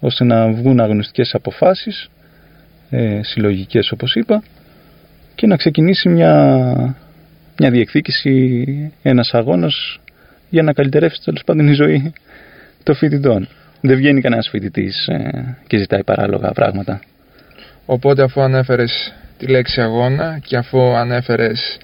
[0.00, 2.08] ώστε να βγουν αγνωστικές αποφάσεις,
[2.94, 4.42] ε, συλλογικές όπως είπα,
[5.34, 6.96] και να ξεκινήσει μια,
[7.58, 10.00] μια διεκδίκηση, ένας αγώνας
[10.48, 12.12] για να καλυτερεύσει τέλος πάντων η ζωή
[12.82, 13.48] των φοιτητών.
[13.80, 17.00] Δεν βγαίνει κανένας φοιτητής ε, και ζητάει παράλογα πράγματα.
[17.86, 21.78] Οπότε αφού ανέφερες τη λέξη αγώνα και αφού ανέφερες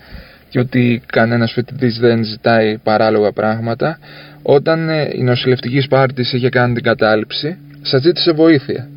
[0.49, 3.99] και ότι κανένας φοιτητής δεν ζητάει παράλογα πράγματα,
[4.43, 8.89] όταν ε, η νοσηλευτική Σπάρτης είχε κάνει την κατάληψη, σας ζήτησε βοήθεια.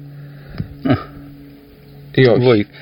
[2.16, 2.40] Ή όχι.
[2.40, 2.74] Βοήθεια.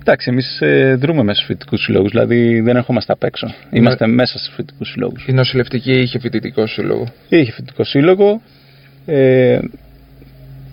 [0.00, 0.60] Εντάξει, εμείς
[1.00, 3.54] δρούμε μέσα στους φοιτητικούς συλλόγους, δηλαδή δεν ερχόμαστε απ' έξω.
[3.70, 5.26] Είμαστε μέσα στους φοιτητικούς συλλόγους.
[5.26, 7.06] Η νοσηλευτική είχε φοιτητικό σύλλογο.
[7.28, 8.42] Είχε φοιτητικό σύλλογο.
[9.06, 9.58] Ε,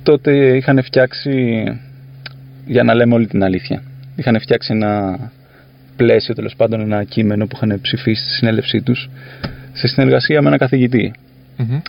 [0.04, 1.64] τότε είχαν φτιάξει,
[2.66, 3.84] για να λέμε όλη την αλήθεια,
[4.16, 5.20] είχαν φτιάξει ένα
[5.96, 9.10] πλαίσιο τέλος πάντων, ένα κείμενο που είχαν ψηφίσει στη συνέλευσή τους
[9.74, 11.14] σε συνεργασία με έναν καθηγητή.
[11.58, 11.82] Μμμ.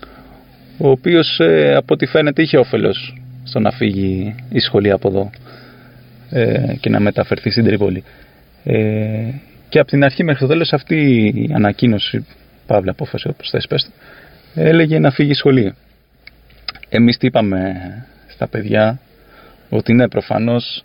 [0.78, 5.30] ο οποίος ε, από ό,τι φαίνεται είχε όφελος στο να φύγει η σχολή από εδώ.
[6.32, 8.04] Ε, και να μεταφερθεί στην Τρίπολη.
[8.64, 9.30] Ε,
[9.68, 10.96] και από την αρχή μέχρι το τέλος αυτή
[11.34, 12.26] η ανακοίνωση,
[12.66, 13.90] παύλα απόφαση όπως θες πες το,
[14.54, 15.74] έλεγε να φύγει σχολείο.
[16.88, 17.74] Εμείς τι είπαμε
[18.28, 19.00] στα παιδιά
[19.68, 20.84] ότι ναι προφανώς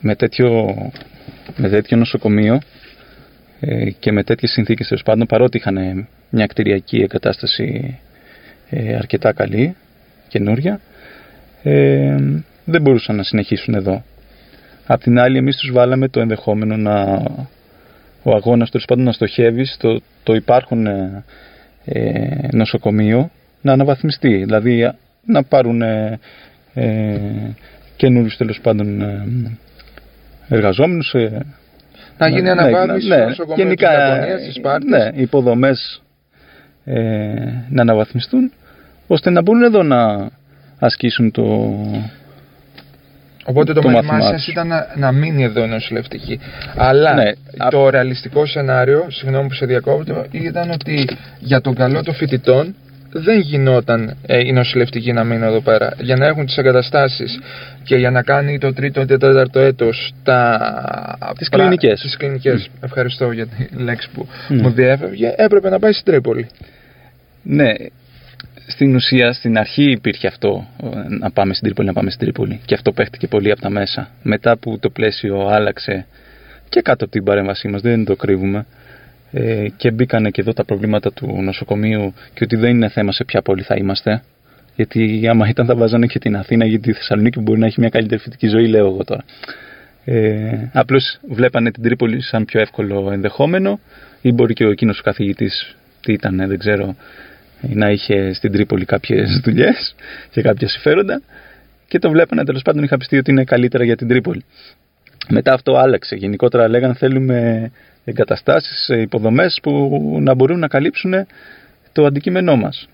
[0.00, 0.74] με τέτοιο,
[1.56, 2.60] με τέτοιο νοσοκομείο
[3.60, 7.98] ε, και με τέτοιες συνθήκες τέλος πάντων παρότι είχαν μια κτηριακή εγκατάσταση
[8.70, 9.76] ε, αρκετά καλή,
[10.28, 10.80] καινούρια
[11.62, 12.16] ε,
[12.64, 14.04] δεν μπορούσαν να συνεχίσουν εδώ.
[14.86, 17.22] Απ' την άλλη εμείς τους βάλαμε το ενδεχόμενο να
[18.22, 21.24] ο αγώνας τέλος πάντων να στοχεύεις στο το υπάρχον ε,
[21.84, 24.36] ε, νοσοκομείο να αναβαθμιστεί.
[24.36, 24.92] Δηλαδή
[25.26, 26.18] να πάρουν ε,
[26.74, 27.18] ε,
[27.96, 29.26] καινούριους τέλος πάντων ε,
[30.48, 31.14] εργαζόμενους.
[31.14, 31.46] Ε,
[32.18, 34.90] Να γίνει ναι, αναβάθμιση ναι, στο νοσοκομείο γενικά, της Λακωνίας, της Σπάρτης.
[34.90, 36.02] Ναι, οι υποδομές
[36.84, 36.94] ε,
[37.68, 38.52] να αναβαθμιστούν
[39.06, 40.30] ώστε να μπορούν εδώ να
[40.78, 41.74] ασκήσουν το...
[43.44, 44.52] Οπότε το, το μέλημά μάθημά σας τους.
[44.52, 46.40] ήταν να, να μείνει εδώ η νοσηλευτική.
[46.76, 47.30] Αλλά Ναι,
[47.70, 52.74] το ρεαλιστικό σενάριο, συγγνώμη που σε διακόπτω, ήταν ότι για τον καλό των φοιτητών
[53.16, 55.92] δεν γινόταν ε, η νοσηλευτική να μείνει εδώ πέρα.
[56.00, 57.38] Για να έχουν τις εγκαταστάσεις
[57.84, 60.60] και για να κάνει το τρίτο ή το τέταρτο έτος τα...
[61.38, 62.00] Τις κλινικές.
[62.00, 62.68] Τις κλινικές.
[62.80, 64.56] Ευχαριστώ για τη λέξη που Μμ.
[64.60, 65.34] μου διέφευγε.
[65.36, 66.46] Έπρεπε να πάει στην Τρίπολη.
[67.42, 67.72] Ναι,
[68.66, 72.60] στην ουσία στην αρχή υπήρχε αυτό ε, να πάμε στην Τρίπολη, να πάμε στην Τρίπολη
[72.64, 74.10] και αυτό παίχτηκε πολύ από τα μέσα.
[74.22, 76.06] Μετά που το πλαίσιο άλλαξε
[76.68, 78.66] και κάτω από την παρέμβασή μας, δεν το κρύβουμε
[79.32, 83.24] ε, και μπήκανε και εδώ τα προβλήματα του νοσοκομείου και ότι δεν είναι θέμα σε
[83.24, 84.22] ποια πόλη θα είμαστε
[84.76, 87.88] γιατί άμα ήταν θα βάζανε και την Αθήνα γιατί η Θεσσαλονίκη μπορεί να έχει μια
[87.88, 89.24] καλύτερη φοιτική ζωή λέω εγώ τώρα.
[90.04, 93.80] Ε, απλώς βλέπανε την Τρίπολη σαν πιο εύκολο ενδεχόμενο
[94.20, 96.96] ή μπορεί και ο εκείνος ο καθηγητής τι ήταν δεν ξέρω
[97.72, 99.94] να είχε στην Τρίπολη κάποιες δουλειές
[100.30, 101.22] και κάποια συμφέροντα
[101.88, 104.44] και το βλέπανε τέλος πάντων είχα πιστεί ότι είναι καλύτερα για την Τρίπολη.
[105.28, 106.14] Μετά αυτό άλλαξε.
[106.16, 107.70] Γενικότερα λέγανε θέλουμε
[108.04, 111.14] εγκαταστάσεις, ε, υποδομές που να μπορούν να καλύψουν
[111.92, 112.88] το αντικείμενό μας.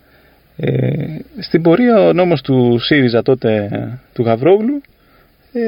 [0.56, 3.68] Ε, στην πορεία ο νόμος του ΣΥΡΙΖΑ τότε
[4.12, 4.80] του Γαβρόγλου
[5.52, 5.60] ε,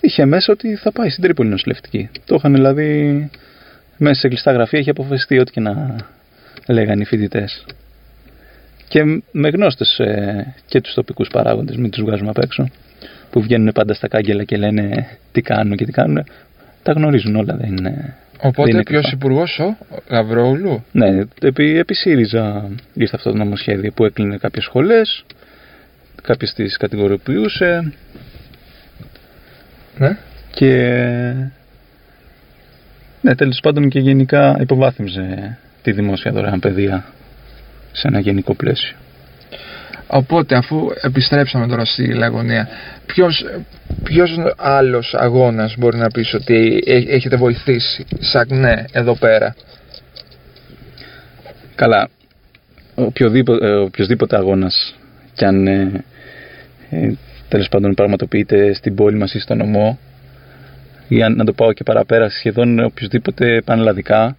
[0.00, 2.10] είχε μέσα ότι θα πάει στην Τρίπολη νοσηλευτική.
[2.24, 3.30] Το είχαν δηλαδή
[3.96, 5.96] μέσα σε κλειστά γραφεία είχε αποφασιστεί ό,τι και να
[6.68, 7.64] λέγανε οι φοιτητές.
[8.92, 12.68] Και με γνώστες ε, και τους τοπικούς παράγοντες, μην τους βγάζουμε απ' έξω,
[13.30, 16.24] που βγαίνουν πάντα στα κάγκελα και λένε τι κάνουν και τι κάνουν,
[16.82, 17.90] τα γνωρίζουν όλα, δεν είναι...
[17.90, 19.16] δεν Οπότε είναι ποιος κρυφά.
[19.16, 19.76] υπουργός ο
[20.08, 20.84] Γαβρόγλου.
[20.92, 25.24] Ναι, επί, επί ΣΥΡΙΖΑ ήρθε αυτό το νομοσχέδιο που έκλεινε κάποιες σχολές,
[26.22, 27.92] κάποιες τις κατηγοριοποιούσε
[29.98, 30.16] Ναι.
[30.54, 30.74] και
[33.20, 37.04] ναι, τέλος πάντων και γενικά υποβάθμιζε τη δημόσια δωρεάν παιδεία
[37.92, 38.96] σε ένα γενικό πλαίσιο.
[40.06, 42.68] Οπότε αφού επιστρέψαμε τώρα στη Λαγωνία,
[43.06, 43.44] ποιος,
[44.02, 49.54] ποιος άλλος αγώνας μπορεί να πεις ότι έ- έχετε βοηθήσει σαν ναι εδώ πέρα;
[51.74, 52.08] Καλά,
[52.94, 54.94] οποιοδήποτε, ε, οποιοδήποτε αγώνας
[55.34, 56.04] κι αν ε,
[56.90, 57.12] ε,
[57.48, 59.98] τέλος πάντων πραγματοποιείται στην πόλη μας ή στο νομό
[61.08, 64.36] ή αν να το πάω και παραπέρα σχεδόν οποιοδήποτε πανελλαδικά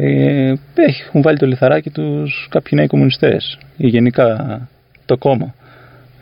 [0.00, 4.60] ε, έχουν βάλει το λιθαράκι τους κάποιοι νέοι κομμουνιστές ή γενικά
[5.06, 5.54] το κόμμα.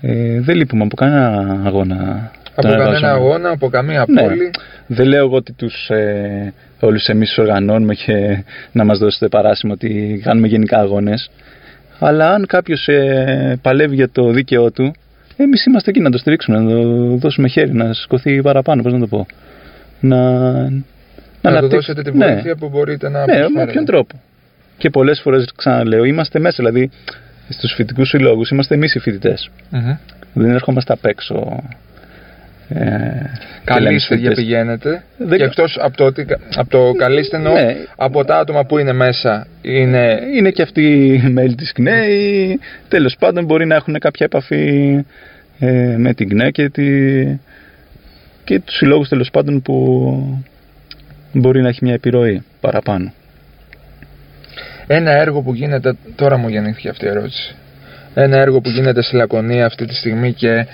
[0.01, 2.31] Ε, δεν λείπουμε από κανένα αγώνα.
[2.53, 3.17] Από των κανένα εργαζόμενων.
[3.17, 4.23] αγώνα, από καμία Ναι.
[4.23, 4.51] πόλη.
[4.87, 9.73] Δεν λέω εγώ ότι τους, ε, όλους εμείς τους οργανώνουμε και να μας δώσετε παράσημο
[9.73, 11.31] ότι κάνουμε γενικά αγώνες.
[11.99, 14.95] Αλλά αν κάποιος ε, παλεύει για το δίκαιό του,
[15.37, 16.83] εμείς είμαστε εκεί να το στηρίξουμε, να το
[17.17, 19.27] δώσουμε χέρι, να σηκωθεί παραπάνω, πώς να το πω.
[20.01, 20.19] Να,
[21.51, 22.27] Να, του αναπτύξει- δώσετε τη Ναι.
[22.27, 23.63] βοήθεια που μπορείτε να Ναι, με προσφέρετε.
[23.71, 24.21] όποιον τρόπο.
[24.79, 26.91] Και πολλές φορές, ξαναλέω, είμαστε μέσα, δηλαδή
[27.49, 29.51] στους φοιτικούς συλλόγους είμαστε εμείς οι φοιτητές.
[29.71, 29.97] Μμμ.
[30.33, 31.63] Δεν ερχόμαστε απ' έξω.
[32.69, 34.35] Ε, και λέμε Καλείστε στους για φοιτητές.
[34.45, 35.03] πηγαίνετε.
[35.19, 36.27] Δεν- Και εκτός από το, ότι-
[36.57, 37.77] από το καλείστε εννοώ, Ναι.
[37.97, 42.59] από τα άτομα που είναι μέσα είναι είναι και αυτοί οι μέλη της ΚΝΕ ή
[42.89, 44.95] τέλος πάντων μπορεί να έχουν κάποια επαφή
[45.59, 46.85] ε, με την ΚΝΕ και, τη,
[48.45, 50.45] και τους συλλόγους τέλος πάντων που
[51.39, 53.13] μπορεί να έχει μια επιρροή παραπάνω.
[54.87, 57.55] ένα έργο που γίνεται, τώρα μου γεννήθηκε αυτή η ερώτηση,
[58.15, 60.67] ένα έργο που γίνεται στη Λακωνία αυτή τη στιγμή και,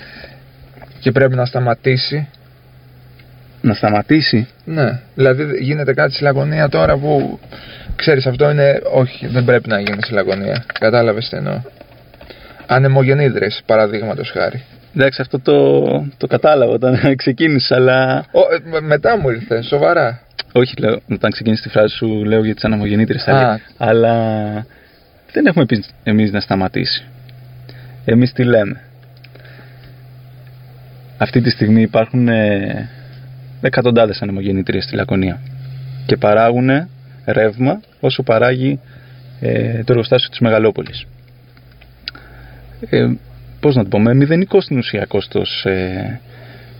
[0.99, 2.27] και πρέπει να σταματήσει.
[3.61, 7.39] Να σταματήσει; Ναι, δηλαδή γίνεται κάτι στη Λακωνία τώρα που
[7.95, 11.61] ξέρεις αυτό είναι, όχι δεν πρέπει να γίνει στη Λακωνία, κατάλαβες τι εννοώ.
[12.67, 14.63] Ανεμογεννήτρες παραδείγματος χάρη.
[14.95, 15.81] Εντάξει αυτό το,
[16.17, 20.21] το κατάλαβα όταν ξεκίνησα αλλά Ο, ε, με- μετά μου ήρθε, σοβαρά.
[20.53, 23.31] Όχι λέω, όταν ξεκίνησε τη φράση σου λέω για τις αναμογεννήτρες Α.
[23.31, 24.65] αλλά, αλλά
[25.31, 27.03] δεν έχουμε πει εμείς να σταματήσει.
[28.05, 28.81] Εμείς τι λέμε.
[31.17, 32.89] Αυτή τη στιγμή υπάρχουν ε,
[33.61, 35.39] εκατοντάδες ανεμογεννήτριες στη Λακωνία
[36.05, 36.69] και παράγουν
[37.25, 38.79] ρεύμα όσο παράγει
[39.39, 41.05] ε, το εργοστάσιο της Μεγαλόπολης.
[42.89, 43.11] Ε,
[43.59, 46.19] πώς να το πω, με μηδενικό στην ουσία κόστος ε,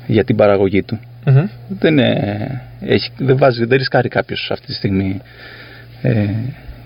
[0.07, 0.99] για την παραγωγή του.
[1.25, 1.47] Μμμ.
[1.79, 5.21] Δεν, ε, έχει, δεν, βάζει, δεν ρισκάρει κάποιος αυτή τη στιγμή
[6.01, 6.25] ε,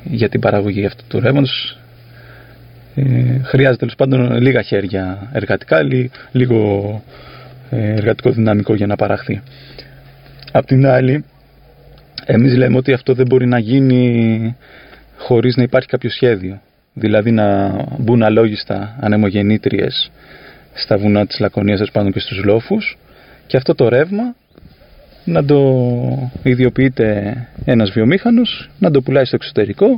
[0.03, 1.77] για την παραγωγή αυτού του ρεύματος.
[2.95, 3.03] Ε,
[3.43, 7.03] χρειάζεται τέλος πάντων λίγα χέρια εργατικά, λί- λίγο
[7.69, 9.41] ε, εργατικό δυναμικό για να παραχθεί.
[10.51, 11.23] Απ' την άλλη,
[12.25, 14.55] εμείς λέμε ότι αυτό δεν μπορεί να γίνει
[15.17, 16.61] χωρίς να υπάρχει κάποιο σχέδιο.
[16.93, 20.11] Δηλαδή να μπουν αλόγιστα ανεμογεννήτριες
[20.73, 22.97] στα βουνά της Λακωνίας τέλος πάντων και στους λόφους
[23.47, 24.35] και αυτό το ρεύμα
[25.25, 27.35] να το ιδιοποιείται
[27.65, 29.97] ένας βιομήχανος, να το πουλάει στο εξωτερικό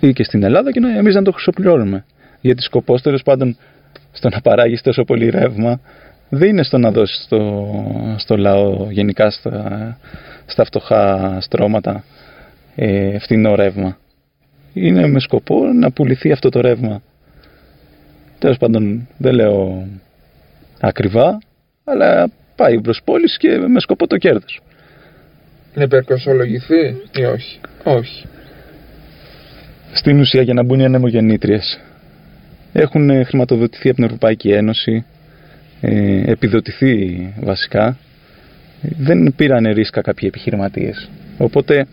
[0.00, 2.04] ή και στην Ελλάδα και να, εμείς να το χρυσοπληρώνουμε.
[2.40, 3.56] Γιατί σκοπός τέλος πάντων
[4.12, 5.80] στο να παράγεις τόσο πολύ ρεύμα
[6.28, 7.66] δεν είναι στο να δώσεις στο,
[8.16, 9.96] στο λαό γενικά στα,
[10.46, 12.04] στα φτωχά στρώματα
[12.74, 13.96] ε, φθηνό ρεύμα.
[14.72, 17.02] Είναι με σκοπό να πουληθεί αυτό το ρεύμα.
[18.38, 19.86] Τέλος πάντων δεν λέω
[20.80, 21.38] ακριβά,
[21.84, 24.60] αλλά πάει προς πόλεις και με σκοπό το κέρδος.
[25.74, 28.26] Να υπερκοσολογηθεί ή όχι; Όχι.
[29.92, 31.80] στην ουσία για να μπουν οι ανεμογεννήτριες.
[32.72, 35.04] Έχουν ε, χρηματοδοτηθεί από την Ευρωπαϊκή Ένωση,
[35.80, 37.96] ε, επιδοτηθεί βασικά.
[38.80, 41.10] Δεν πήραν ρίσκα κάποιοι επιχειρηματίες.
[41.38, 41.86] Οπότε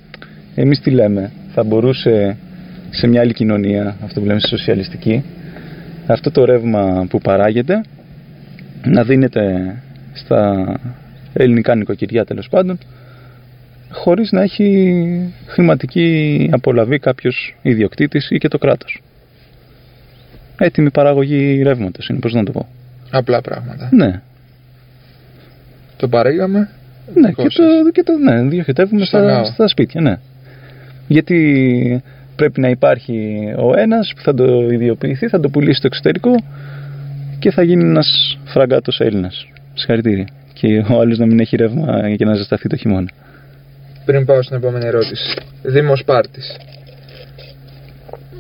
[0.56, 2.38] εμείς τι λέμε, θα μπορούσε
[2.90, 5.24] σε μια άλλη κοινωνία, αυτό που λέμε στη σοσιαλιστική,
[6.08, 7.82] αυτό το ρεύμα που παράγεται
[8.84, 9.76] να δίνεται
[10.18, 10.74] στα
[11.34, 12.78] ελληνικά νοικοκυριά τέλος πάντων
[13.92, 19.02] χωρίς να έχει χρηματική απολαβή κάποιος ιδιοκτήτης ή και το κράτος.
[20.60, 22.68] Έτοιμη παραγωγή ρεύματος είναι, πώς να το πω.
[23.12, 23.90] Απλά πράγματα.
[23.92, 24.22] Ναι,
[25.98, 26.70] Το παρήγαμε.
[27.14, 27.66] ναι, δικό και σας.
[27.84, 29.46] το, και το ναι, διοχετεύουμε Στο στα, λαό.
[29.46, 30.20] στα σπίτια, ναι.
[31.08, 32.04] Γιατί
[32.36, 36.36] πρέπει να υπάρχει ο ένας που θα το ιδιοποιηθεί, θα το πουλήσει στο εξωτερικό
[37.40, 39.48] και θα γίνει ένας φραγκάτος Έλληνας.
[39.78, 40.28] Συγχαρητήρια.
[40.54, 43.10] Και ο άλλος να μην έχει ρεύμα και να ζεσταθεί το χειμώνα.
[44.06, 45.34] Πριν πάω στην επόμενη ερώτηση.
[45.64, 46.58] Δήμος Πάρτης.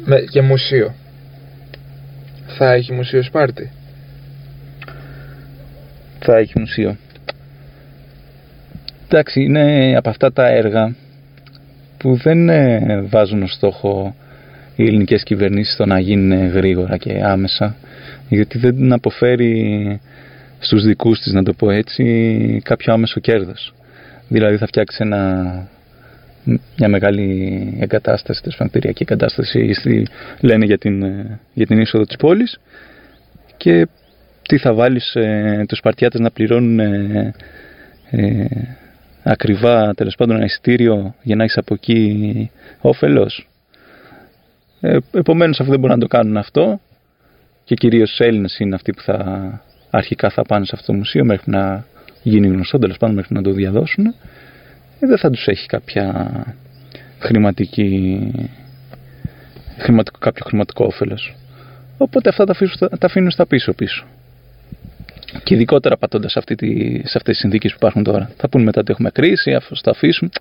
[0.05, 0.93] Με, και μουσείο.
[2.57, 3.71] Θα έχει μουσείο Σπάρτη;
[6.19, 6.97] θα έχει μουσείο.
[9.05, 10.95] Εντάξει, είναι από αυτά τα έργα
[11.97, 14.15] που δεν ε, βάζουν ως στόχο
[14.75, 17.75] οι ελληνικές κυβερνήσεις το να γίνουν γρήγορα και άμεσα
[18.29, 20.01] γιατί δεν αποφέρει
[20.59, 23.73] στους δικούς της, να το πω έτσι, κάποιο άμεσο κέρδος.
[24.27, 25.67] Δηλαδή θα φτιάξει ένα,
[26.77, 30.07] μια μεγάλη εγκατάσταση, τέλος πάντων, κτηριακή εγκατάσταση, στη,
[30.39, 32.59] λένε για την, ε, για την είσοδο της πόλης
[33.57, 33.87] και
[34.47, 37.33] τι θα βάλεις ε, τους Σπαρτιάτες να πληρώνουν ε,
[38.09, 38.45] ε,
[39.23, 42.51] ακριβά τέλος πάντων ένα εισιτήριο για να έχεις από εκεί
[42.81, 43.47] όφελος.
[44.79, 46.79] Ε, επομένως αφού δεν μπορούν να το κάνουν αυτό
[47.63, 51.25] και κυρίως οι Έλληνες είναι αυτοί που θα αρχικά θα πάνε σε αυτό το μουσείο
[51.25, 51.85] μέχρι να
[52.23, 54.13] γίνει γνωστό τέλος πάντων μέχρι να το διαδώσουν ε,
[55.07, 56.29] δεν θα τους έχει κάποια
[57.19, 58.31] χρηματική
[59.77, 61.35] χρηματικό, κάποιο χρηματικό όφελος.
[61.97, 64.05] Οπότε αυτά τα αφήσουν, στα- τα αφήνουν στα πίσω πίσω.
[65.43, 68.29] Και ειδικότερα πατώντας σε, αυτή τη, σε αυτές τις συνθήκες που υπάρχουν τώρα.
[68.37, 70.31] Θα πούνε μετά ότι έχουμε κρίση, αφού τα αφήσουν.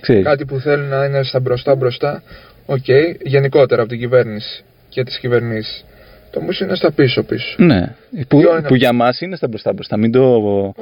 [0.00, 0.24] Ξέρεις.
[0.24, 2.22] Κάτι που θέλουν να είναι στα μπροστά μπροστά.
[2.66, 2.84] Οκ.
[3.24, 5.84] Γενικότερα από την κυβέρνηση και τις κυβερνήσεις.
[6.30, 7.54] Το μουσείο είναι στα πίσω πίσω.
[7.58, 7.94] Ναι,
[8.28, 9.96] που, Ποιο είναι που για μας είναι στα μπροστά μπροστά.
[9.96, 10.34] Μην το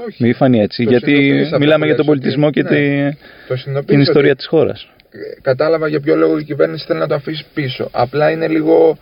[0.06, 0.22] Όχι.
[0.24, 0.84] μην φανεί έτσι.
[0.84, 3.10] Το γιατί συνειδητοποιείς αυτό μιλάμε που για τον λες, πολιτισμό ότι- και, ναι.
[3.10, 3.16] τη,
[3.48, 4.88] Το την συνειδητοποιείς ιστορία ότι- της χώρας.
[5.10, 7.88] Ε, κατάλαβα για ποιο λόγο η κυβέρνηση θέλει να το αφήσει πίσω.
[7.92, 8.98] Απλά είναι λίγο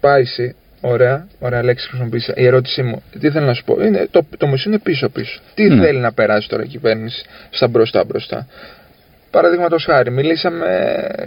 [0.00, 0.50] spicy.
[0.84, 2.32] Ωραία, ωραία λέξη χρησιμοποίησα.
[2.36, 5.40] Η ερώτησή μου, τι θέλω να σου πω, είναι, το, το μουσείο είναι πίσω-πίσω.
[5.54, 5.84] Τι Ναι.
[5.84, 8.46] θέλει να περάσει τώρα η κυβέρνηση στα μπροστά-μπροστά.
[9.30, 10.66] Παραδείγματος χάρη, μιλήσαμε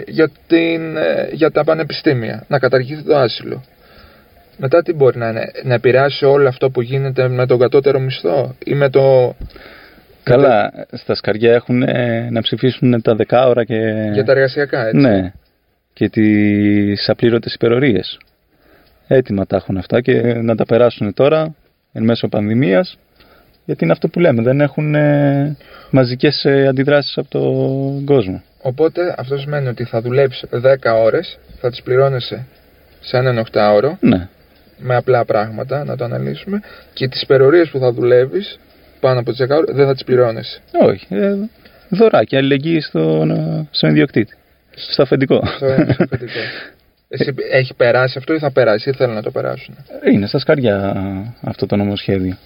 [0.08, 3.64] για, την, ε, για τα πανεπιστήμια, να καταργηθεί το άσυλο.
[4.58, 8.56] Μετά τι μπορεί να είναι, να επηρεάσει όλο αυτό που γίνεται με τον κατώτερο μισθό
[8.66, 9.36] ή με το.
[10.24, 14.10] Καλά, στα σκαριά έχουν ε, να ψηφίσουν τα δεκάωρα και.
[14.14, 14.98] για τα εργασιακά, έτσι.
[14.98, 15.32] Ναι,
[15.94, 18.20] και τις απλήρωτες υπερορίες.
[19.08, 21.56] Έτοιμα τα έχουν αυτά και να τα περάσουν τώρα
[21.94, 22.98] εν μέσω πανδημίας
[23.66, 25.58] γιατί είναι αυτό που λέμε, δεν έχουν ε,
[25.90, 28.44] μαζικές ε, αντιδράσεις από τον κόσμο.
[28.62, 30.60] Οπότε αυτός σημαίνει ότι θα δουλέψει 10
[30.96, 32.46] ώρες, θα τις πληρώνεσαι
[33.00, 34.30] σε έναν οκτάωρο Ναι,
[34.78, 36.62] με απλά πράγματα, να το αναλύσουμε,
[36.94, 38.60] και τις υπερορίε που θα δουλεύεις
[39.00, 40.62] πάνω από τις 10 ώρε δεν θα τις πληρώνεσαι.
[40.82, 41.36] όχι, ε,
[41.90, 44.36] δωράκι, αλληλεγγύη στον, ε, στον ιδιοκτήτη,
[44.76, 45.42] στο αφεντικό.
[45.46, 45.56] Στο
[45.94, 46.40] στο αφεντικό.
[47.08, 49.76] Εσύ έχει περάσει αυτό ή θα περάσει ή θέλουν να το περάσουν;
[50.12, 50.96] Είναι στα σκαριά
[51.42, 52.38] αυτό το νομοσχέδιο.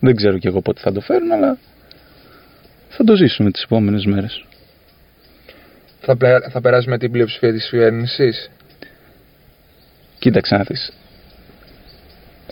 [0.00, 1.58] Δεν ξέρω κι εγώ πότε θα το φέρουν, αλλά
[2.88, 4.44] θα το ζήσουμε τις επόμενες μέρες.
[6.00, 8.50] Θα, πλε- θα περάσει με την πλειοψηφία της κυβέρνησης;
[10.18, 10.92] Κοίταξε να δεις.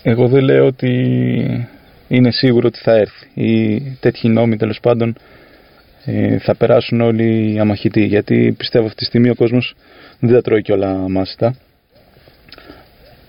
[0.02, 1.68] Εγώ δεν λέω ότι
[2.08, 3.26] είναι σίγουρο ότι θα έρθει.
[3.34, 5.16] Οι τέτοιοι νόμοι τέλος πάντων
[6.04, 8.04] ε, θα περάσουν όλοι αμαχητοί.
[8.04, 9.74] Γιατί πιστεύω αυτή τη στιγμή ο κόσμος
[10.20, 11.54] δεν τα τρώει κιόλα μάστα.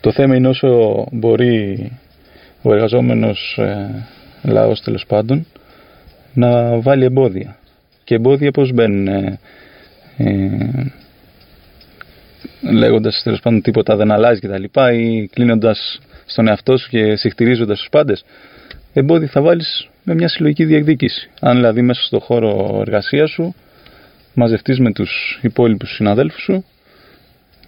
[0.02, 1.92] Το θέμα είναι όσο μπορεί
[2.62, 4.06] ο εργαζόμενος ε,
[4.44, 5.46] λαός τέλος πάντων
[6.34, 7.58] να βάλει εμπόδια.
[8.04, 9.40] Και εμπόδια πώς μπαίνουν ε,
[10.18, 10.92] ε,
[12.62, 17.16] λέγοντας τέλος πάντων τίποτα δεν αλλάζει και τα λοιπά ή κλείνοντας στον εαυτό σου και
[17.16, 18.26] συχτηρίζοντας τους πάντες
[18.94, 23.56] εμπόδια θα βάλεις με μια συλλογική διεκδίκηση αν δηλαδή μέσα στο χώρο εργασίας σου
[24.34, 26.66] μαζευτείς με τους υπόλοιπους συναδέλφους σου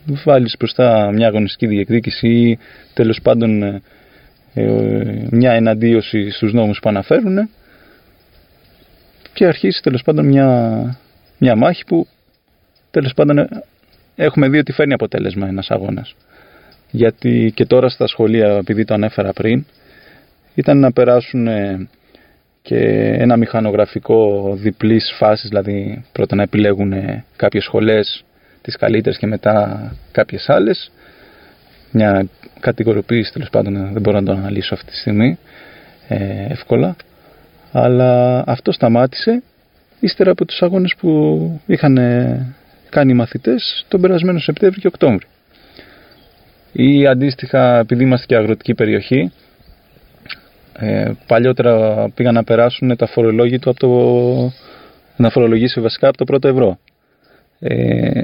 [0.05, 2.59] βάλεις μπροστά μια αγωνιστική διεκδίκηση ή
[2.93, 3.81] τέλος πάντων ε,
[4.53, 7.49] ε, μια εναντίωση στους νόμους που αναφέρουν
[9.33, 10.99] και αρχίσει τέλος πάντων μια,
[11.37, 12.07] μια μάχη που
[12.91, 13.47] τέλος πάντων ε,
[14.15, 16.15] έχουμε δει ότι φέρνει αποτέλεσμα ένας αγώνας.
[16.91, 19.65] Γιατί και τώρα στα σχολεία, επειδή το ανέφερα πριν,
[20.55, 21.87] ήταν να περάσουν ε,
[22.61, 22.77] και
[23.17, 28.23] ένα μηχανογραφικό διπλής φάσης, δηλαδή πρώτα να επιλέγουν ε, κάποιες σχολές
[28.61, 30.91] τις καλύτερες και μετά κάποιες άλλες.
[31.91, 32.27] Μια
[32.59, 35.37] κατηγοριοποίηση τέλος πάντων δεν μπορώ να το αναλύσω αυτή τη στιγμή
[36.07, 36.95] ε, εύκολα.
[37.71, 39.43] Αλλά αυτό σταμάτησε
[39.99, 42.55] ύστερα από τους αγώνες που είχαν ε,
[42.89, 45.27] κάνει οι μαθητές τον περασμένο Σεπτέμβριο και Οκτώβριο.
[46.77, 49.31] Ή αντίστοιχα, επειδή είμαστε και αγροτική περιοχή,
[50.73, 54.53] ε, παλιότερα πήγαν να περάσουν τα φορολόγητο από το,
[55.15, 56.79] να φορολογήσει βασικά από το πρώτο ευρώ.
[57.59, 58.23] Ε,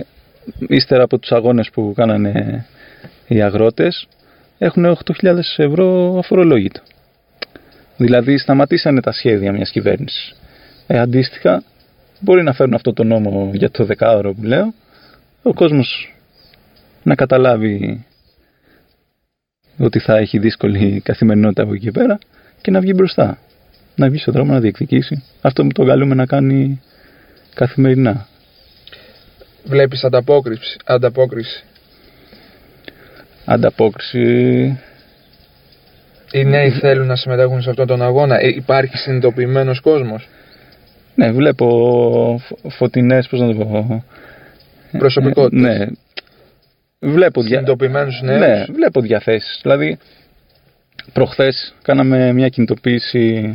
[0.68, 2.66] ύστερα από τους αγώνες που κάνανε
[3.28, 4.08] οι αγρότες,
[4.58, 6.82] έχουν 8.000 ευρώ αφορολόγητο.
[7.98, 10.36] Δηλαδή σταματήσανε τα σχέδια μιας κυβέρνησης.
[10.88, 11.64] Ε, αντίστοιχα,
[12.20, 14.74] μπορεί να φέρουν αυτό το νόμο για το δεκάωρο που λέω,
[15.42, 16.16] ο κόσμος
[17.04, 18.06] να καταλάβει
[19.82, 22.18] ότι θα έχει δύσκολη καθημερινότητα από εκεί και πέρα
[22.62, 23.38] και να βγει μπροστά.
[23.96, 25.24] Να βγει στον δρόμο να διεκδικήσει.
[25.42, 26.82] Αυτό που το καλούμε να κάνει
[27.54, 28.28] καθημερινά.
[29.66, 30.78] Βλέπεις ανταπόκριση.
[30.86, 31.64] ανταπόκριση.
[33.46, 34.20] Ανταπόκριση.
[36.32, 38.40] Οι νέοι θέλουν να συμμετέχουν σε αυτόν τον αγώνα.
[38.40, 40.28] Ε, υπάρχει συνειδητοποιημένος κόσμος.
[41.16, 41.68] Ναι, βλέπω
[42.48, 44.04] φω- φωτεινές, πώς να το πω...
[44.98, 45.62] Προσωπικότητες.
[45.62, 45.86] Ναι.
[47.04, 47.50] Βλέπω, δια...
[47.50, 48.40] Συνειδητοποιημένους νέους.
[48.40, 49.60] Ναι, βλέπω διαθέσεις.
[49.62, 49.98] Δηλαδή,
[51.14, 53.54] προχθές κάναμε μια κινητοποίηση,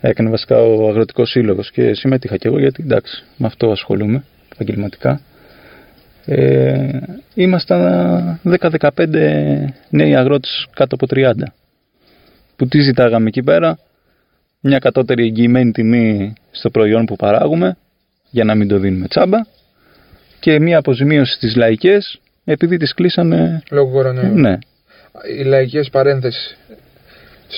[0.00, 5.20] έκανε βασικά ο Αγροτικός Σύλλογος και συμμετείχα κι εγώ γιατί εντάξει, με αυτό ασχολούμαι επαγγελματικά.
[6.24, 6.98] Ε,
[7.34, 11.32] ήμασταν 10-15 νέοι αγρότες κάτω από 30
[12.56, 13.78] που τι ζητάγαμε εκεί πέρα
[14.60, 17.76] μια κατώτερη εγγυημένη τιμή στο προϊόν που παράγουμε
[18.30, 19.38] για να μην το δίνουμε τσάμπα
[20.40, 22.20] και μια αποζημίωση στις λαϊκές
[22.52, 24.34] επειδή τις κλείσανε Λόγω κορονοϊού.
[24.34, 24.58] ναι,
[25.38, 26.56] Οι λαϊκές παρένθεσεις.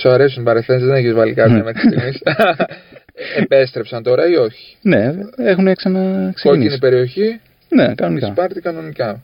[0.01, 1.63] Σου αρέσουν οι παρενθέσεις, δεν έχεις βάλει κάποια Ναι.
[1.63, 2.21] μέχρι στιγμής.
[3.43, 9.23] Επέστρεψαν τώρα ή όχι; ναι έχουν Κόκκινη ξαναξεκινήσει περιοχή, ναι κανονικά Σπάρτη κανονικά.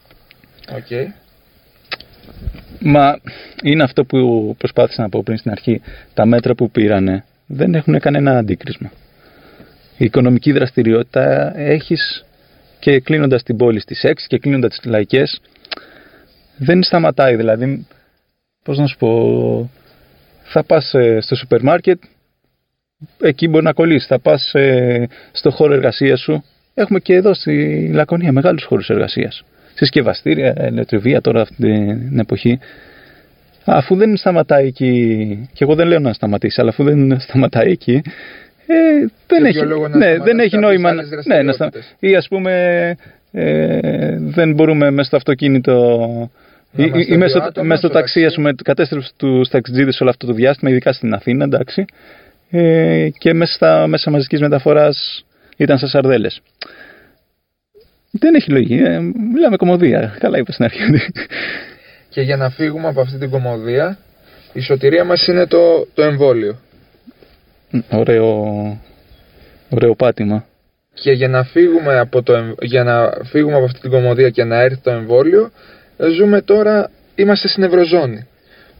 [0.72, 1.08] Οκ.
[2.80, 3.18] Μα
[3.62, 5.80] είναι αυτό που προσπάθησα να πω πριν στην αρχή.
[6.14, 8.90] Τα μέτρα που πήρανε δεν έχουν κανένα αντίκρισμα.
[9.96, 12.24] Η οικονομική δραστηριότητα έχεις
[12.78, 15.40] και κλείνοντας την πόλη στις 6 και κλείνοντας τις λαϊκές
[16.58, 17.36] δεν σταματάει.
[17.36, 17.86] Δηλαδή,
[18.64, 19.70] πώς να σου πω,
[20.42, 22.02] θα πας ε, στο σούπερ μάρκετ,
[23.20, 24.06] εκεί μπορεί να κολλήσεις.
[24.08, 26.44] Θα πας ε, στο χώρο εργασίας σου.
[26.74, 29.44] Έχουμε και εδώ στη Λακωνία μεγάλους χώρους εργασίας.
[29.74, 32.58] Συσκευαστήρια, ελεκτριβία τώρα αυτή την εποχή.
[33.64, 38.02] Αφού δεν σταματάει εκεί, και εγώ δεν λέω να σταματήσει, αλλά αφού δεν σταματάει εκεί,
[38.66, 38.76] ε,
[39.26, 40.88] δεν, Για έχει, ποιο λόγο να ναι, σταματάς δεν έχει κάποιες νόημα.
[40.88, 42.10] άλλες να- Ναι, να στα, δραστηριότητες.
[42.10, 42.52] ή ας πούμε
[43.32, 46.28] ε, δεν μπορούμε μέσα στο αυτοκίνητο Να
[46.76, 48.26] ή, είμαστε ή μέσα, δύο στο- άτομα μέσα στο στο ταξί, ταξί.
[48.26, 51.84] ας πούμε, κατέστρεψε του ταξιτζίδες όλο αυτό το διάστημα, ειδικά στην Αθήνα, εντάξει.
[52.50, 55.24] Ε, και μέσα στα μέσα μαζικής μεταφοράς
[55.56, 56.40] ήταν στα σαρδέλες.
[58.10, 58.74] Δεν έχει λογική.
[58.74, 58.98] Ε,
[59.32, 60.16] μιλάμε κομμωδία.
[60.18, 60.80] Καλά είπα στην αρχή.
[62.08, 63.98] Και για να φύγουμε από αυτή την κομμωδία,
[64.52, 66.58] η σωτηρία μας είναι το, το εμβόλιο.
[67.90, 68.34] ωραίο,
[69.68, 70.44] ωραίο πάτημα.
[70.94, 74.44] Και για να, φύγουμε από το, εμ- για να φύγουμε από αυτή την κομμωδία και
[74.44, 75.50] να έρθει το εμβόλιο,
[76.06, 78.26] ζούμε τώρα, είμαστε στην Ευρωζώνη.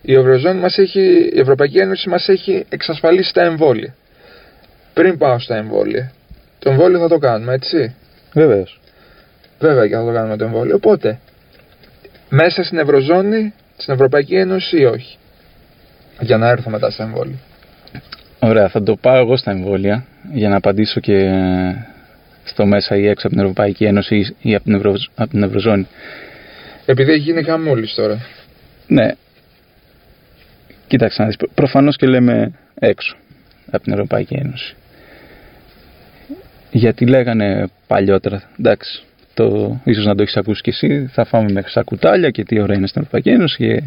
[0.03, 3.95] Η, Ευρωζώνη μας έχει, η Ευρωπαϊκή Ένωση μας έχει εξασφαλίσει τα εμβόλια.
[4.95, 6.13] Πριν πάω στα εμβόλια.
[6.59, 7.95] Το εμβόλιο θα το κάνουμε, έτσι;
[8.33, 8.81] Βεβαίως.
[9.59, 10.75] Βέβαια και θα το κάνουμε το εμβόλιο.
[10.75, 11.19] Οπότε,
[12.29, 15.19] μέσα στην Ευρωζώνη, στην Ευρωπαϊκή Ένωση ή όχι;
[16.21, 17.39] Για να έρθω μετά στα εμβόλια.
[18.39, 21.31] Ωραία, θα το πάω εγώ στα εμβόλια για να απαντήσω και
[22.45, 24.95] στο μέσα ή έξω από την Ευρωπαϊκή Ένωση ή από την, Ευρω...
[25.15, 25.87] από την Ευρωζώνη.
[26.91, 28.19] Επειδή έχει γίνει χαμούλης τώρα.
[28.87, 29.11] Ναι.
[30.87, 31.37] Κοίταξε να δεις.
[31.55, 33.17] Προφανώς και λέμε έξω
[33.71, 34.75] από την Ευρωπαϊκή Ένωση.
[36.71, 39.03] Γιατί λέγανε παλιότερα, εντάξει,
[39.35, 42.61] το, ίσως να το έχεις ακούσει κι εσύ, θα φάμε μέχρι στα κουτάλια και τι
[42.61, 43.83] ώρα είναι στην Ευρωπαϊκή Ένωση και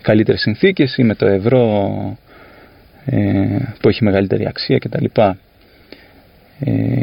[0.00, 2.18] καλύτερες συνθήκες ή με το ευρώ
[3.04, 5.04] ε, που έχει μεγαλύτερη αξία κτλ.
[6.60, 7.00] Ε,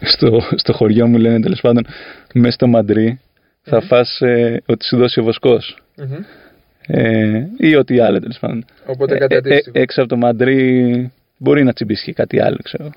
[0.12, 1.86] στο, στο χωριό μου λένε τέλος πάντων
[2.34, 3.20] μέσα στο μαντρί
[3.68, 5.78] θα φας ε, ότι σου δώσει ο βοσκος
[6.86, 8.64] ε, ή ό,τι άλλο τέλος πάντων.
[8.86, 9.78] Οπότε Ε, κάτι ε, ε, αντίστοιχο.
[9.78, 12.90] έξω από το μαντρί μπορεί να τσιμπήσει και κάτι άλλο, ξέρω.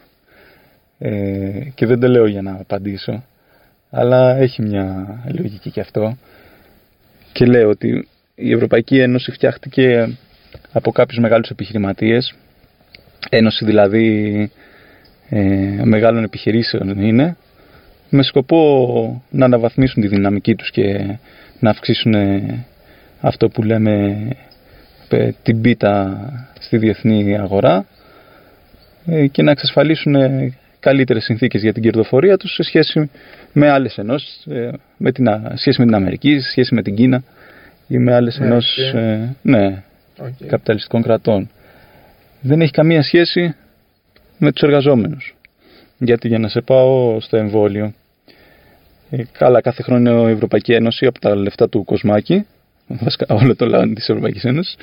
[1.00, 3.24] Ε, και δεν το λέω για να απαντήσω,
[3.90, 5.08] αλλά έχει μια
[5.38, 6.18] λογική και αυτό.
[7.32, 10.18] Και λέω ότι η Ευρωπαϊκή Ένωση φτιάχτηκε
[10.72, 12.36] από κάποιους μεγάλους επιχειρηματίες,
[13.30, 14.52] ένωση δηλαδή
[15.30, 17.38] ε, μεγάλων επιχειρήσεων είναι,
[18.14, 21.18] με σκοπό να αναβαθμίσουν τη δυναμική τους και
[21.60, 22.66] να αυξήσουν ε,
[23.22, 24.28] αυτό που λέμε
[25.10, 26.20] ε, την πίτα
[26.60, 27.86] στη διεθνή αγορά
[29.06, 33.10] ε, και να εξασφαλίσουν ε, καλύτερες συνθήκες για την κερδοφορία τους σε σχέση
[33.54, 36.96] με άλλες ενώσεις, ε, με την, α- σχέση με την Αμερική, σε σχέση με την
[36.96, 37.24] Κίνα
[37.88, 39.84] ή με άλλες Ναι, ενώσεις και- ε, ναι,
[40.20, 40.48] Οκ.
[40.48, 41.50] καπιταλιστικών κρατών.
[42.42, 43.56] Δεν έχει καμία σχέση
[44.38, 45.36] με τους εργαζόμενους.
[45.98, 47.94] Γιατί για να σε πάω στο εμβόλιο, ε,
[49.32, 52.46] καλά κάθε χρόνο η Ευρωπαϊκή Ένωση από τα λεφτά του κοσμάκη,
[52.88, 54.76] βασικά όλο το λαό της Ευρωπαϊκής Ένωσης,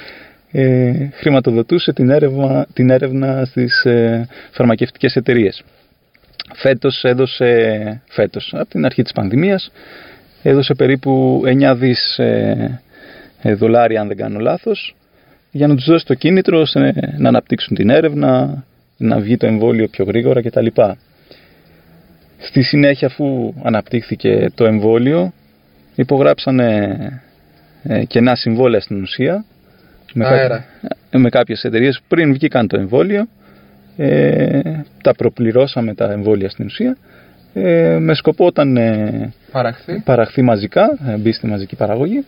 [0.50, 5.62] ε, χρηματοδοτούσε την έρευνα, την έρευνα στις ε, φαρμακευτικές εταιρείες.
[6.54, 9.72] Φέτος έδωσε, φέτος, από την αρχή της πανδημίας,
[10.42, 12.80] έδωσε περίπου 9 δις ε,
[13.42, 14.94] ε, δολάρια, αν δεν κάνω λάθος,
[15.50, 18.64] για να τους δώσει το κίνητρο ώστε να αναπτύξουν την έρευνα,
[18.96, 20.66] να βγει το εμβόλιο πιο γρήγορα κτλ.
[22.38, 25.32] Στη συνέχεια αφού αναπτύχθηκε το εμβόλιο
[25.94, 26.98] υπογράψανε
[27.82, 29.44] ε, κενά συμβόλαια στην ουσία
[30.12, 30.64] με, κα- Αέρα.
[31.10, 33.28] ε, με κάποιες εταιρείες πριν βγήκαν το εμβόλιο
[33.96, 34.60] ε,
[35.02, 36.96] τα προπληρώσαμε τα εμβόλια στην ουσία
[37.54, 40.02] ε, με σκοπό όταν ε, Παραχθεί.
[40.04, 42.24] παραχθεί μαζικά, ε, μπει στη μαζική παραγωγή,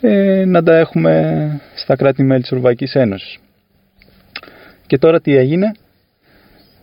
[0.00, 3.38] ε, να τα έχουμε στα κράτη-μέλη της Ευρωπαϊκής Ένωσης.
[4.86, 5.72] Και τώρα τι έγινε,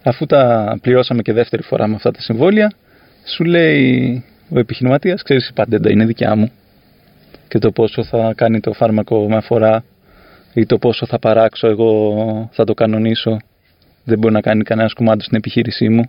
[0.03, 2.73] αφού τα πληρώσαμε και δεύτερη φορά με αυτά τα συμβόλια,
[3.25, 6.51] σου λέει ο επιχειρηματίας, ξέρεις η παντέντα είναι δικιά μου
[7.47, 9.83] και το πόσο θα κάνει το φάρμακο με αφορά
[10.53, 13.37] ή το πόσο θα παράξω εγώ θα το κανονίσω
[14.03, 16.03] δεν μπορεί να κάνει κανένας κουμάντο στην επιχείρησή μου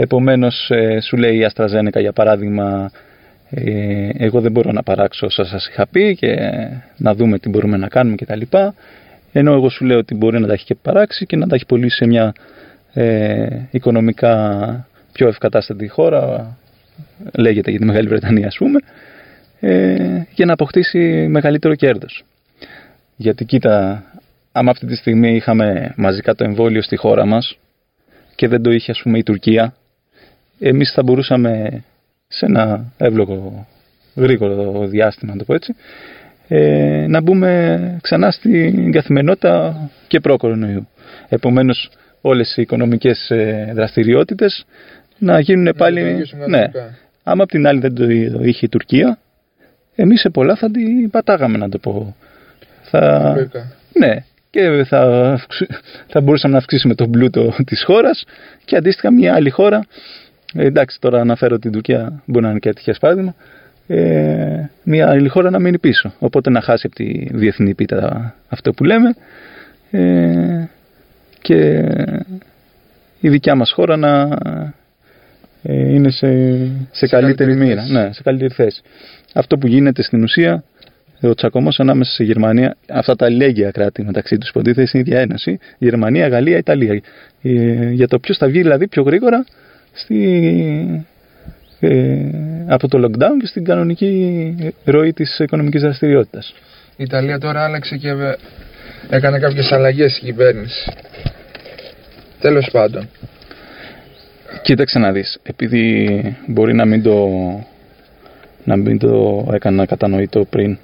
[0.00, 2.90] Επομένως ε, σου λέει η Αστραζένεκα για παράδειγμα
[3.50, 6.36] ε, εγώ δεν μπορώ να παράξω όσα σας είχα πει και
[6.96, 8.40] να δούμε τι μπορούμε να κάνουμε κτλ.
[9.38, 11.66] Ενώ εγώ σου λέω ότι μπορεί να τα έχει και παράξει και να τα έχει
[11.66, 12.32] πωλήσει σε μια
[12.92, 16.56] ε, οικονομικά πιο ευκατάστατη χώρα,
[17.34, 18.78] λέγεται για τη Μεγάλη Βρετανία ας πούμε,
[19.60, 22.24] ε, για να αποκτήσει μεγαλύτερο κέρδος.
[23.16, 24.04] Γιατί κοίτα,
[24.52, 27.58] άμα αυτή τη στιγμή είχαμε μαζικά το εμβόλιο στη χώρα μας
[28.34, 29.74] και δεν το είχε ας πούμε η Τουρκία,
[30.58, 31.84] εμείς θα μπορούσαμε
[32.28, 33.66] σε ένα εύλογο
[34.14, 35.74] γρήγορο διάστημα, να το πω έτσι,
[36.48, 39.76] ε, να μπούμε ξανά στην καθημερινότητα
[40.06, 40.88] και προ-κορονοϊού.
[41.28, 41.90] Επομένως,
[42.20, 44.64] όλες οι οικονομικές ε, δραστηριότητες
[45.18, 46.00] να γίνουν πάλι...
[46.00, 46.46] λειτουργήσουν Ναι.
[46.46, 46.98] κανονικά.
[47.22, 48.04] Άμα απ' την άλλη δεν το
[48.42, 49.18] είχε η Τουρκία,
[49.94, 52.16] εμείς σε πολλά θα την πατάγαμε, να το πω.
[52.82, 53.32] Θα...
[53.36, 53.72] Λογικά.
[53.92, 55.70] Ναι, και θα, αυξ-
[56.06, 58.24] θα μπορούσαμε να αυξήσουμε τον πλούτο της χώρας
[58.64, 59.86] και αντίστοιχα μια άλλη χώρα,
[60.54, 63.34] ε, εντάξει τώρα αναφέρω την Τουρκία, μπορεί να είναι και ατυχές παράδειγμα,
[63.90, 66.12] ε, μια άλλη χώρα να μείνει πίσω.
[66.18, 69.14] Οπότε να χάσει από τη διεθνή πίτα αυτό που λέμε
[69.90, 70.68] ε,
[71.40, 71.88] και
[73.20, 74.38] η δικιά μας χώρα να
[75.62, 76.28] ε, είναι σε,
[76.90, 77.92] σε, καλύτερη καλύτερη μοίρα, θέση.
[77.92, 78.82] ναι, σε καλύτερη θέση.
[79.34, 80.64] Αυτό που γίνεται στην ουσία
[81.20, 85.58] ο τσακωμός ανάμεσα σε Γερμανία, αυτά τα λέγια κράτη μεταξύ τους υποτίθεται στην ίδια ένωση,
[85.78, 87.02] Γερμανία, Γαλλία, Ιταλία.
[87.42, 89.44] Ε, για το ποιος θα βγει δηλαδή πιο γρήγορα
[89.92, 90.16] στη,
[90.94, 91.04] ε,
[92.66, 96.54] από το lockdown και στην κανονική ροή της οικονομικής δραστηριότητας.
[96.96, 98.36] Η Ιταλία τώρα άλλαξε και ε,
[99.10, 100.92] έκανε κάποιες αλλαγές στην κυβέρνηση.
[102.40, 103.08] Τέλος πάντων.
[104.62, 107.28] Κοίταξε να δεις, επειδή μπορεί να μην το,
[108.64, 110.78] να μην το έκανα κατανοητό πριν.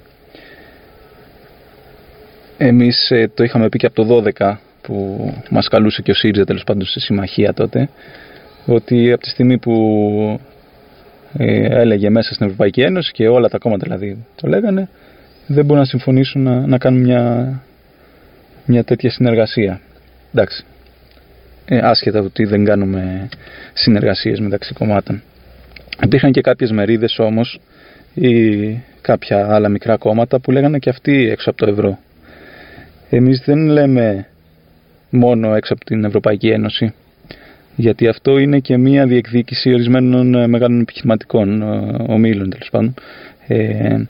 [2.57, 6.45] Εμείς ε, το είχαμε πει και από το 12 που μας καλούσε και ο ΣΥΡΙΖΑ
[6.45, 7.89] τέλος πάντων στη συμμαχία τότε
[8.65, 10.54] ότι από τη στιγμή που ε,
[11.37, 14.89] έλεγε μέσα στην Ευρωπαϊκή Ένωση και όλα τα κόμματα δηλαδή το λέγανε
[15.47, 17.53] δεν μπορούν να συμφωνήσουν να, να κάνουν μια
[18.65, 19.81] μια τέτοια συνεργασία.
[20.33, 20.65] Εντάξει.
[21.65, 23.29] Ε, άσχετα ότι δεν κάνουμε
[23.73, 25.21] συνεργασίες μεταξύ κομμάτων.
[26.03, 27.59] Υπήρχαν και κάποιες μερίδες όμως
[28.13, 31.99] ή κάποια άλλα μικρά κόμματα που λέγανε και αυτοί έξω από το ευρώ.
[33.09, 34.27] Εμείς δεν λέμε
[35.09, 36.93] μόνο έξω από την Ευρωπαϊκή Ένωση
[37.75, 42.93] γιατί αυτό είναι και μία διεκδίκηση ορισμένων ε, μεγάλων επιχειρηματικών ε, ομίλων τέλος πάντων.
[43.47, 44.03] Ε,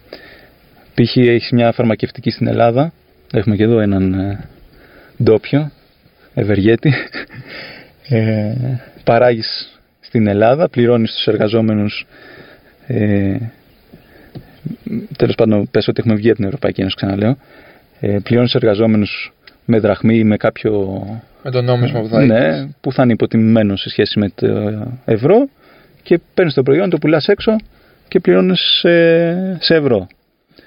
[0.93, 1.17] π.χ.
[1.17, 2.93] έχει μια φαρμακευτική στην Ελλάδα,
[3.33, 4.47] έχουμε και εδώ έναν ε,
[5.23, 5.71] ντόπιο,
[6.33, 6.93] ευεργέτη,
[8.09, 8.53] ε,
[9.03, 12.05] παράγεις στην Ελλάδα, πληρώνεις τους εργαζόμενους
[12.87, 13.37] ε,
[15.17, 17.37] τέλος πάντων πες ότι έχουμε βγει από την Ευρωπαϊκή Ένωση ξαναλέω
[17.99, 19.33] ε, πληρώνεις εργαζόμενους
[19.65, 21.03] με δραχμή ή με κάποιο
[21.47, 22.75] Με το νόμισμα που θα ναι, έχεις.
[22.81, 24.47] που θα είναι υποτιμημένο σε σχέση με το
[25.05, 25.49] ευρώ
[26.03, 27.55] και παίρνεις το προϊόν, το πουλάς έξω
[28.07, 30.07] και πληρώνεις σε, σε ευρώ.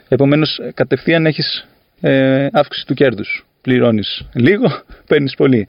[0.08, 1.68] Επομένως, κατευθείαν έχεις
[2.00, 3.46] ε, αύξηση του κέρδους.
[3.62, 4.66] Πληρώνεις λίγο,
[5.08, 5.68] παίρνεις πολύ.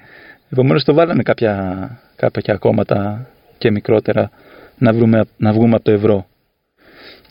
[0.49, 4.31] Επομένως, το βάλανε κάποια, κάποια κόμματα και μικρότερα
[4.77, 6.27] να, βρούμε, να βγούμε από το ευρώ.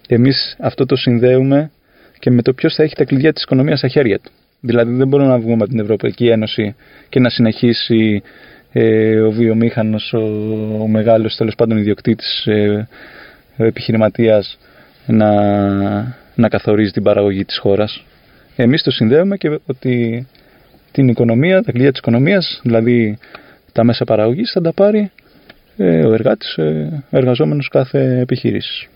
[0.08, 1.70] Εμείς αυτό το συνδέουμε
[2.18, 4.30] και με το ποιος θα έχει τα κλειδιά της οικονομίας στα χέρια του.
[4.60, 6.74] Δηλαδή δεν μπορούμε να βγούμε από την Ευρωπαϊκή Ένωση
[7.08, 8.22] και να συνεχίσει
[8.72, 10.18] ε, ο βιομήχανος, ο,
[10.80, 12.88] ο μεγάλος τέλος πάντων ιδιοκτήτης, ε,
[13.56, 14.58] ο επιχειρηματίας
[15.06, 15.32] να,
[16.34, 18.04] να καθορίζει την παραγωγή της χώρας.
[18.56, 20.26] Εμείς το συνδέουμε και ότι
[20.92, 23.18] την οικονομία, τα κλειδιά της οικονομίας, δηλαδή
[23.72, 25.10] τα μέσα παραγωγής θα τα πάρει
[25.76, 28.86] ε, ο εργάτης, ε, ο εργαζόμενος κάθε επιχείρησης.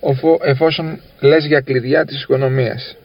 [0.00, 2.96] Οφο- εφόσον λες για κλειδιά της οικονομίας.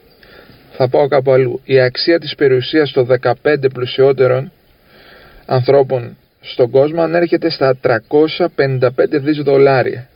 [0.76, 1.60] Θα πάω κάπου αλλού.
[1.64, 3.32] Η αξία της περιουσίας των 15
[3.72, 4.52] πλουσιότερων
[5.46, 10.08] ανθρώπων στον κόσμο ανέρχεται στα 355 δις δολάρια.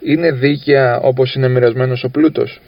[0.00, 2.60] Είναι δίκαια όπως είναι μοιρασμένος ο πλούτος.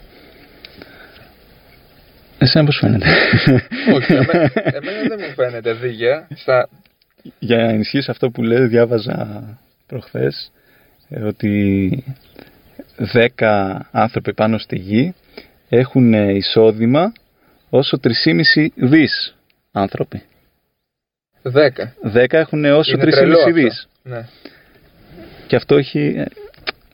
[2.37, 3.05] Εσένα πώς φαίνεται;
[3.95, 6.27] Όχι, εμένα, εμένα δεν μου φαίνεται δίκαια.
[6.35, 6.69] Στα...
[7.39, 9.43] Για να ενισχύσεις αυτό που λέει, διάβαζα
[9.87, 10.51] προχθές
[11.09, 12.03] ε, ότι
[13.37, 15.13] 10 άνθρωποι πάνω στη γη
[15.69, 17.13] έχουν ε, εισόδημα
[17.69, 19.35] όσο 3,5 δις
[19.71, 20.23] άνθρωποι.
[21.43, 21.51] 10.
[22.13, 23.51] 10 έχουν όσο Είναι 3,5 τρελό αυτό.
[23.51, 23.87] δις.
[24.03, 24.25] Ναι.
[25.47, 26.25] Και αυτό έχει, ε,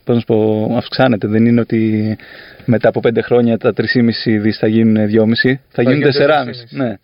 [0.04, 1.28] πώς να σου πω, αυξάνεται.
[1.28, 2.18] Δεν είναι ότι
[2.66, 6.18] μετά από 5 χρόνια τα 3,5 δις θα γίνουν 2,5, θα, γίνουν γίνουν 4,5.
[6.18, 6.52] 4,5.
[6.70, 6.98] Ναι.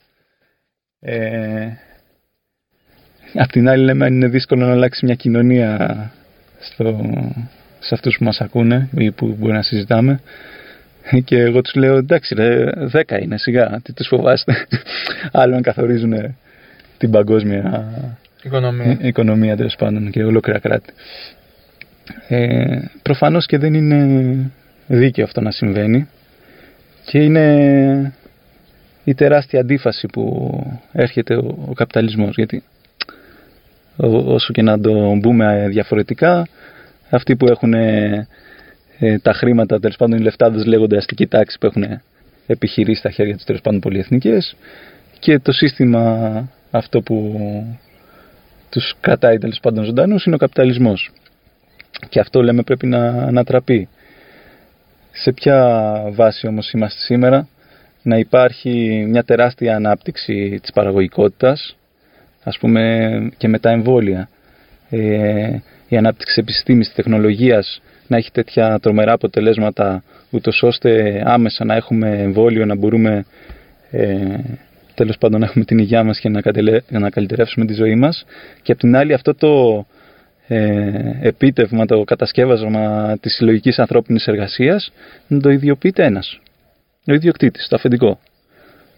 [0.99, 1.69] Ε,
[3.34, 6.11] απ' την άλλη λέμε αν είναι δύσκολο να αλλάξει μια κοινωνία
[6.59, 6.99] στο,
[7.80, 10.22] σε αυτούς που μας ακούνε ή που μπορεί να συζητάμε.
[11.23, 14.65] Και εγώ τους λέω εντάξει ρε, 10 είναι σιγά, τι τους φοβάστε.
[15.31, 16.35] Άλλο αν καθορίζουν
[16.97, 17.85] την παγκόσμια
[18.43, 18.97] Οικονομία.
[19.01, 20.93] ε, οικονομία τέλος πάντων και ολόκληρα κράτη.
[22.27, 24.51] Ε, προφανώς και δεν είναι
[24.87, 26.07] δίκαιο αυτό να συμβαίνει
[27.05, 28.13] και είναι
[29.03, 30.49] η τεράστια αντίφαση που
[30.91, 32.63] έρχεται ο, ο καπιταλισμός γιατί
[33.97, 36.47] ό- όσο και να το μπούμε διαφορετικά
[37.09, 37.73] αυτοί που έχουν
[39.03, 42.01] ε, τα χρήματα τέλος πάντων οι λεφτάδες λέγονται αστική τάξη που έχουν
[42.47, 44.55] επιχειρήσει στα χέρια τους τέλος πάντων πολυεθνικές
[45.19, 47.39] και το σύστημα αυτό που
[48.69, 51.11] τους κρατάει τέλος πάντων ζωντανούς είναι ο καπιταλισμός.
[52.09, 53.87] Και αυτό λέμε πρέπει να ανατραπεί.
[55.11, 57.47] Σε ποια βάση όμως είμαστε σήμερα;
[58.01, 61.77] Να υπάρχει μια τεράστια ανάπτυξη της παραγωγικότητας
[62.43, 64.29] ας πούμε και με τα εμβόλια.
[64.89, 65.55] Ε,
[65.87, 67.81] η ανάπτυξη της επιστήμης, της τεχνολογίας
[68.12, 73.26] να έχει τέτοια τρομερά αποτελέσματα ούτως ώστε άμεσα να έχουμε εμβόλιο να μπορούμε
[73.91, 74.39] ε,
[74.93, 76.82] τέλος πάντων να έχουμε την υγειά μας και να, κατελε...
[76.89, 78.26] να καλυτερεύσουμε τη ζωή μας.
[78.62, 79.86] Και απ' την άλλη αυτό το
[80.47, 84.91] ε, επίτευγμα, το κατασκεύασμα της συλλογικής ανθρώπινης εργασίας
[85.28, 86.39] να το ιδιοποιείται ένας,
[87.07, 88.20] ο ιδιοκτήτης, το αφεντικό.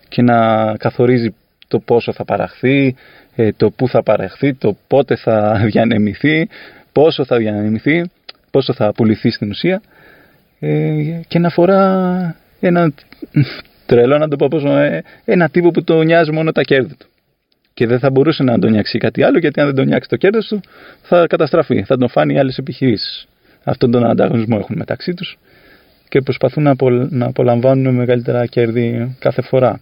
[0.08, 0.38] Και να
[0.78, 1.36] καθορίζει
[1.68, 2.96] το πόσο θα παραχθεί,
[3.36, 6.50] ε, το πού θα παραχθεί, το πότε θα διανεμηθεί,
[6.92, 8.12] πόσο θα διανεμηθεί,
[8.54, 9.82] πόσο θα πουληθεί στην ουσία
[10.60, 12.92] ε, και να αφορά ένα
[13.86, 17.08] τρελό να το πω πώς, ε, ένα τύπο που το νοιάζει μόνο τα κέρδη του.
[17.74, 20.16] Και δεν θα μπορούσε να τον νιάξει κάτι άλλο, γιατί αν δεν τον νιάξει το
[20.16, 20.62] κέρδος του,
[21.02, 21.84] θα καταστραφεί.
[21.84, 23.28] Θα τον φάνει οι άλλες επιχειρήσεις.
[23.64, 25.38] Αυτόν τον ανταγωνισμό έχουν μεταξύ τους
[26.10, 29.80] και προσπαθούν να, απολ- να απολαμβάνουν μεγαλύτερα κέρδη κάθε φορά.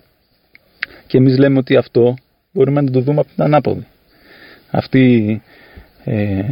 [1.07, 2.15] Και εμείς λέμε ότι αυτό
[2.51, 3.87] μπορούμε να το δούμε από την ανάποδη.
[4.71, 5.41] Αυτή,
[6.03, 6.43] ε,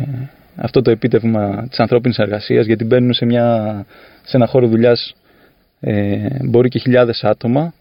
[0.61, 3.85] αυτό το επίτευγμα της ανθρώπινης εργασίας, γιατί μπαίνουν σε, μια,
[4.23, 5.15] σε ένα χώρο δουλειάς
[5.79, 7.73] ε, μπορεί και χιλιάδες άτομα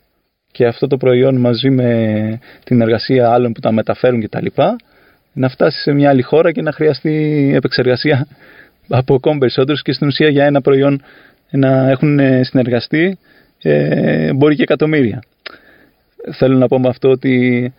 [0.52, 4.46] και αυτό το προϊόν μαζί με την εργασία άλλων που τα μεταφέρουν κτλ.
[5.32, 8.26] να φτάσει σε μια άλλη χώρα και να χρειαστεί επεξεργασία
[8.88, 11.02] από ακόμη περισσότερους και στην ουσία για ένα προϊόν
[11.50, 13.18] να έχουν ε, συνεργαστεί
[13.62, 15.22] ε, μπορεί και εκατομμύρια.
[16.32, 17.72] θέλω να πω με αυτό ότι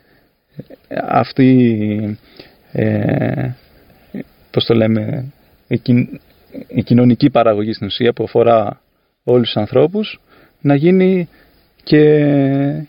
[1.07, 2.17] αυτή
[2.71, 3.49] ε,
[4.59, 5.25] πώς το λέμε
[5.67, 6.19] η, κοιν-
[6.67, 8.81] η κοινωνική παραγωγή στην ουσία που αφορά
[9.23, 10.19] όλους τους ανθρώπους
[10.61, 11.29] να γίνει
[11.83, 12.03] και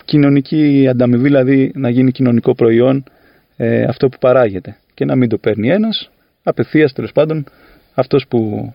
[0.04, 3.04] κοινωνική ανταμοιβή, δηλαδή να γίνει κοινωνικό προϊόν
[3.56, 6.10] ε, αυτό που παράγεται και να μην το παίρνει ένας,
[6.42, 7.44] απευθείας τέλος πάντων
[7.94, 8.72] αυτός που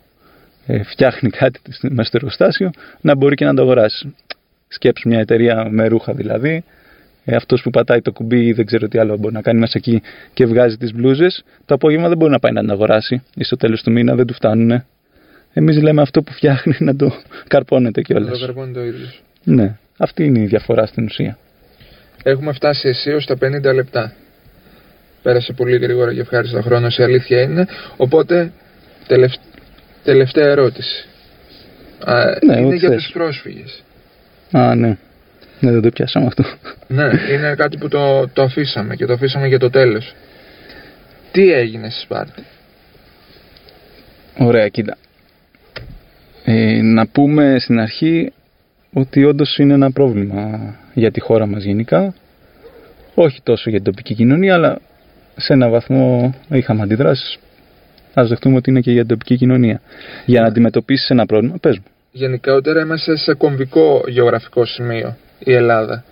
[0.66, 2.70] ε, φτιάχνει κάτι στη- μέσα στο εργοστάσιο
[3.02, 4.16] να μπορεί και να το αγοράσει.
[4.68, 6.64] Σκέψου μια εταιρεία με ρούχα δηλαδή,
[7.26, 9.74] ε, αυτός που πατάει το κουμπί ή δεν ξέρω τι άλλο μπορεί να κάνει μέσα
[9.78, 10.02] εκεί
[10.34, 13.56] και βγάζει τις μπλούζες, το απόγευμα δεν μπορεί να πάει να την αγοράσει ή στο
[13.56, 14.84] τέλος του μήνα δεν του φτάνουν.
[15.54, 17.12] Εμείς λέμε αυτό που φτιάχνει να το
[17.48, 18.40] καρπώνεται Το κιόλας.
[18.40, 19.22] καρπώνει το ίδιος.
[19.44, 21.38] Ναι, αυτή είναι η διαφορά στην ουσία.
[22.24, 24.14] Έχουμε φτάσει αισίως στα 50 λεπτά.
[25.22, 27.68] Πέρασε πολύ γρήγορα και ευχάριστα χρόνο, η αλήθεια είναι.
[27.98, 28.52] Οπότε,
[29.08, 29.32] τελευ...
[30.04, 31.08] τελευταία ερώτηση.
[32.06, 33.04] Α, Ναι, είναι ό,τι για θες.
[33.04, 33.84] τους πρόσφυγες.
[34.52, 34.98] Α, ναι.
[35.66, 36.44] Ναι, δεν το πιάσαμε αυτό.
[36.88, 40.14] ναι, είναι κάτι που το, το αφήσαμε και το αφήσαμε για το τέλος.
[41.32, 42.44] Τι έγινε στη Σπάρτη;
[44.38, 44.98] Ωραία, κοίτα.
[46.44, 48.34] Ε, να πούμε στην αρχή
[48.94, 52.14] ότι όντως είναι ένα πρόβλημα για τη χώρα μας γενικά.
[53.14, 54.80] Όχι τόσο για την τοπική κοινωνία, αλλά
[55.36, 57.40] σε ένα βαθμό είχαμε αντιδράσεις.
[58.14, 59.82] Ας δεχτούμε ότι είναι και για την τοπική κοινωνία.
[60.26, 61.86] Για να αντιμετωπίσεις ένα πρόβλημα, πες μου.
[62.12, 66.04] Γενικότερα είμαστε σε κομβικό γεωγραφικό σημείο η Ελλάδα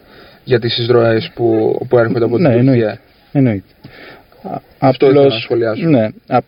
[0.43, 2.71] για τις εισρωές που, που έρχονται από την Ναι, Τουρκία.
[2.73, 2.99] εννοείται.
[3.31, 3.65] Εννοείται.
[4.43, 5.87] Α- Αυτό ήθελα απλώς- να σχολιάσω.
[5.89, 6.43] Ναι, α-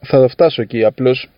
[0.00, 0.84] θα φτάσω εκεί.
[0.84, 1.28] Απλώς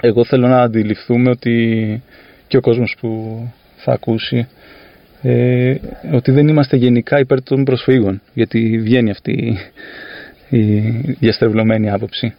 [0.00, 2.02] εγώ θέλω να αντιληφθούμε ότι
[2.46, 3.40] και ο κόσμος που
[3.76, 4.48] θα ακούσει
[5.22, 5.74] ε,
[6.12, 9.58] ότι δεν είμαστε γενικά υπέρ των προσφύγων γιατί βγαίνει αυτή
[10.48, 10.80] η
[11.18, 12.34] διαστρεβλωμένη άποψη.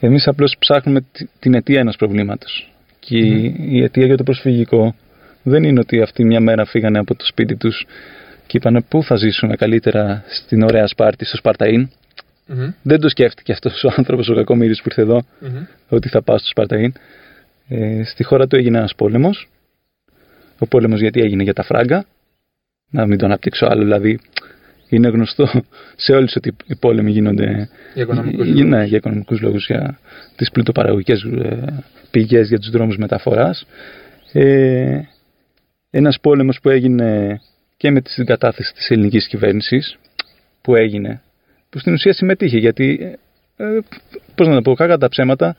[0.00, 4.94] Εμείς απλώς ψάχνουμε τη- την αιτία ενός προβλήματος και η- η αιτία για το προσφυγικό
[5.42, 7.86] δεν είναι ότι αυτοί μια μέρα φύγανε από το σπίτι τους
[8.46, 11.84] και είπαν πού θα ζήσουμε καλύτερα στην ωραία Σπάρτη, στο Σπαρταΐν;
[12.46, 15.64] Μμμ, Δεν το σκέφτηκε αυτός ο άνθρωπος ο κακομύρης που ήρθε εδώ μμμ.
[15.88, 16.88] ότι θα πάω στο Σπαρταΐν.
[17.68, 19.48] Ε, στη χώρα του έγινε ένας πόλεμος.
[20.58, 22.04] Ο πόλεμος γιατί έγινε για τα φράγκα.
[22.90, 24.20] Να μην το αναπτύξω άλλο, δηλαδή
[24.88, 25.48] είναι γνωστό
[25.96, 28.70] σε όλους ότι οι πόλεμοι γίνονται Για οικονομικούς για- λόγους.
[28.70, 29.98] ναι, για οικονομικούς λόγους, για
[30.36, 33.66] τις πλουτοπαραγωγικές ε, πηγές, για τους δρόμους μεταφοράς.
[34.32, 35.00] Ε,
[35.94, 37.40] ένας πόλεμος που έγινε
[37.76, 39.98] και με τη συγκατάθεση της ελληνικής κυβέρνησης,
[40.62, 41.22] που έγινε,
[41.70, 43.16] που στην ουσία συμμετείχε, γιατί,
[43.56, 43.78] ε, ε,
[44.34, 45.56] πώς να το πω, κακά τα ψέματα,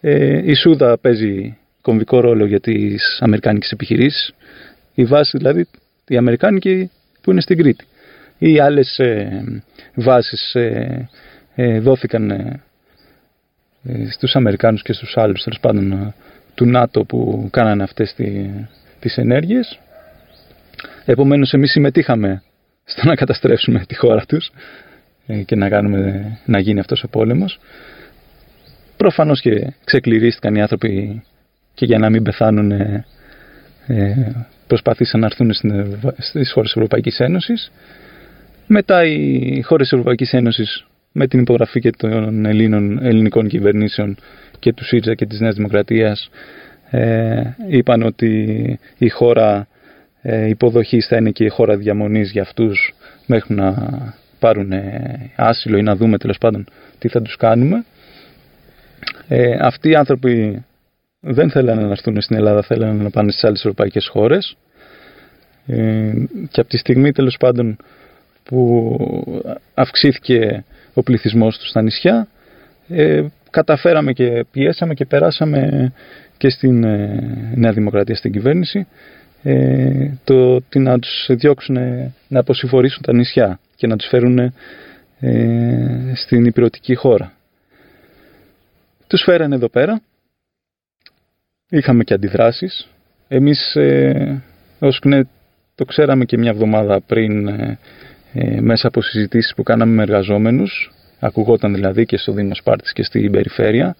[0.00, 4.34] ε, η Σούδα παίζει κομβικό ρόλο για τις αμερικάνικες επιχειρήσεις,
[4.94, 5.66] η βάση δηλαδή,
[6.08, 6.90] η αμερικάνικη
[7.22, 7.84] που είναι στην Κρήτη.
[8.38, 9.62] Ή άλλες ε,
[9.94, 11.08] βάσεις ε,
[11.54, 12.62] ε, δόθηκαν ε,
[13.84, 16.14] ε, στους Αμερικάνους και στους άλλους τέλος πάντων ε,
[16.54, 18.26] του ΝΑΤΟ που κάνανε αυτές τις,
[19.06, 19.78] τις ενέργειες.
[21.04, 22.42] Επομένως εμείς συμμετείχαμε
[22.84, 24.50] στο να καταστρέψουμε τη χώρα τους
[25.26, 27.58] ε, και να, κάνουμε, να γίνει αυτός ο πόλεμος.
[28.96, 31.22] Προφανώς και ξεκληρίστηκαν οι άνθρωποι
[31.74, 33.04] και για να μην πεθάνουν ε,
[33.86, 34.32] ε,
[34.66, 37.72] προσπαθήσαν να έρθουν στην, Ευρω- στις χώρες της Ευρωπαϊκής Ένωσης.
[38.66, 44.16] Μετά οι χώρες της Ευρωπαϊκής Ένωσης με την υπογραφή και των Ελλήνων, ελληνικών κυβερνήσεων
[44.58, 46.30] και του ΣΥΡΙΖΑ και της Νέας Δημοκρατίας
[46.90, 49.68] ε, είπαν ότι η χώρα
[50.22, 52.94] ε, υποδοχής θα είναι και η χώρα διαμονής για αυτούς
[53.26, 53.74] μέχρι να
[54.38, 56.66] πάρουν ε, άσυλο ή να δούμε τέλος πάντων
[56.98, 57.84] τι θα τους κάνουμε.
[59.28, 60.64] Ε, αυτοί οι άνθρωποι
[61.20, 64.56] δεν θέλανε να έρθουν στην Ελλάδα, θέλανε να πάνε στις άλλες ευρωπαϊκές χώρες.
[65.66, 66.12] Ε,
[66.50, 67.76] και από τη στιγμή τέλος πάντων
[68.42, 68.96] που
[69.74, 70.64] αυξήθηκε
[70.94, 72.28] ο πληθυσμός τους στα νησιά,
[72.88, 73.24] ε,
[73.56, 75.92] καταφέραμε και πιέσαμε και περάσαμε
[76.36, 78.86] και στην ε, Νέα Δημοκρατία στην κυβέρνηση
[79.42, 81.76] ε, το ότι να τους διώξουν
[82.28, 84.38] να αποσυφορήσουν τα νησιά και να τους φέρουν
[85.20, 87.32] ε, στην υπηρετική χώρα.
[89.06, 90.00] Τους φέρανε εδώ πέρα,
[91.68, 92.88] είχαμε και αντιδράσεις.
[93.28, 94.42] Εμείς ε,
[94.78, 95.28] ως ΚΝΕ
[95.74, 97.78] το ξέραμε και μια εβδομάδα πριν ε,
[98.32, 100.90] ε, μέσα από συζητήσεις που κάναμε με εργαζόμενους,
[101.20, 103.96] ακουγόταν δηλαδή και στο Δήμο Σπάρτης και στην περιφέρεια,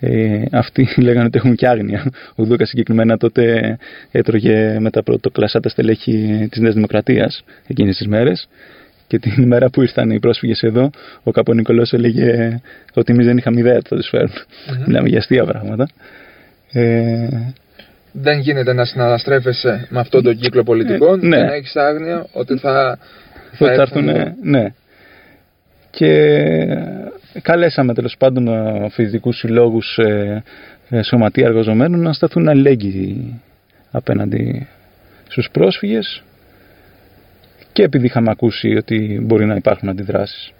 [0.00, 2.10] ε, αυτοί λέγανε ότι έχουν και άγνοια.
[2.34, 3.76] Ο Δούκας συγκεκριμένα τότε
[4.10, 8.48] έτρωγε με τα πρωτοκλασσά τα στελέχη της Νέας Δημοκρατίας εκείνες τις μέρες
[9.06, 10.90] και την ημέρα που ήρθαν οι πρόσφυγες εδώ,
[11.22, 12.60] ο Καπονικολός έλεγε
[12.94, 14.30] ότι εμείς δεν είχαμε ιδέα ότι θα τους φέρουν.
[14.86, 15.88] Μιλάμε για αστεία πράγματα.
[16.72, 17.28] Ε,
[18.12, 21.36] Δεν γίνεται να συναναστρέφεσαι με αυτόν τον κύκλο πολιτικών Ε, ναι.
[21.36, 22.98] και να έχεις άγνοια ότι θα,
[23.58, 24.34] ότι θα έρθουν έρθουν, εδώ.
[24.42, 24.72] ναι.
[25.96, 28.48] Και καλέσαμε τέλος πάντων
[28.90, 30.42] φυσικού συλλόγους ε,
[30.88, 33.40] ε, σωματεία εργαζομένων να σταθούν αλληλέγγυοι
[33.90, 34.66] απέναντι
[35.28, 36.22] στους πρόσφυγες
[37.72, 40.52] και επειδή είχαμε ακούσει ότι μπορεί να υπάρχουν αντιδράσεις.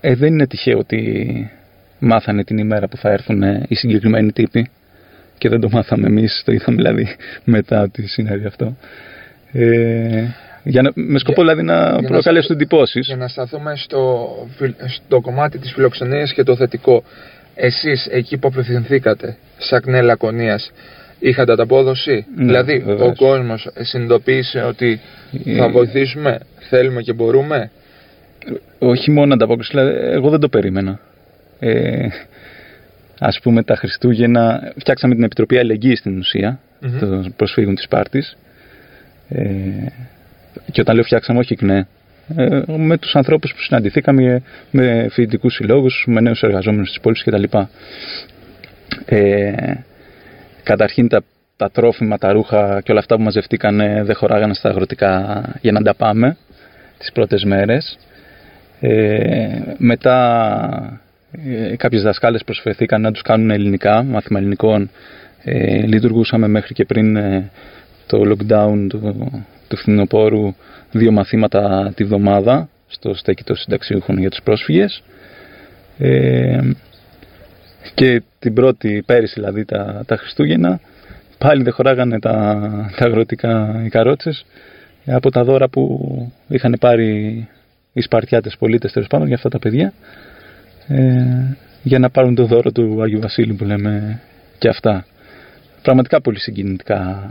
[0.00, 1.50] Ε, δεν είναι τυχαίο ότι
[1.98, 4.70] μάθανε την ημέρα που θα έρθουν οι συγκεκριμένοι τύποι
[5.38, 8.76] και δεν το μάθαμε εμείς, το είδαμε δηλαδή μετά ότι συνέβη αυτό.
[9.52, 10.24] Ε,
[10.62, 13.06] για να, με σκοπό δηλαδή να προκαλέσουν εντυπώσεις.
[13.06, 14.28] Για να σταθούμε στο,
[14.86, 17.02] στο κομμάτι της φιλοξενίας και το θετικό.
[17.54, 20.70] Εσείς εκεί που απευθυνθήκατε, σαν κνέ Λακωνίας,
[21.18, 23.08] είχατε ανταπόδοση; Ναι, δηλαδή βεβαίως.
[23.10, 25.00] ο κόσμος συνειδητοποίησε ότι
[25.56, 26.38] θα Ε, βοηθήσουμε,
[26.68, 27.70] θέλουμε και μπορούμε;
[28.78, 31.00] όχι μόνο ανταπόκριση, δηλαδή, εγώ δεν το περίμενα.
[31.58, 32.06] Ε,
[33.18, 36.98] ας πούμε τα Χριστούγεννα, φτιάξαμε την Επιτροπή Αλληλεγγύης στην ουσία, Μμμ.
[36.98, 38.36] των προσφύγων της Σπάρτης.
[39.28, 39.42] Ε,
[40.72, 41.86] και όταν λέω φτιάξαμε, όχι ναι.
[42.36, 47.42] Ε, με τους ανθρώπους που συναντηθήκαμε, με φοιτητικούς συλλόγους, με νέους εργαζόμενους της πόλης κτλ.
[49.04, 49.52] Ε,
[50.62, 51.22] καταρχήν τα,
[51.56, 55.72] τα τρόφιμα, τα ρούχα και όλα αυτά που μαζευτήκαν ε, δεν χωράγανε στα αγροτικά για
[55.72, 56.36] να τα πάμε
[56.98, 57.98] τις πρώτες μέρες.
[58.80, 61.00] Ε, μετά
[61.32, 64.90] ε, κάποιες δασκάλες προσφερθήκαν να τους κάνουν ελληνικά, μάθημα ελληνικών.
[65.44, 67.50] Ε, λειτουργούσαμε μέχρι και πριν ε,
[68.06, 70.54] το lockdown του, του φθινοπόρου
[70.90, 75.02] δύο μαθήματα τη βδομάδα στο στέκι των συνταξιούχων για τους πρόσφυγες.
[75.98, 76.60] Ε,
[77.94, 80.80] και την πρώτη πέρυσι δηλαδή τα, τα Χριστούγεννα
[81.38, 82.32] πάλι δεν χωράγανε τα,
[82.96, 84.44] τα αγροτικά οι καρότσες
[85.04, 87.48] ε, από τα δώρα που είχαν πάρει
[87.92, 89.92] οι Σπαρτιάτες πολίτες τέλος πάντων για αυτά τα παιδιά
[90.88, 94.20] ε, για να πάρουν το δώρο του Άγιου Βασίλη που λέμε
[94.58, 95.06] και αυτά.
[95.82, 97.30] Πραγματικά πολύ συγκινητικά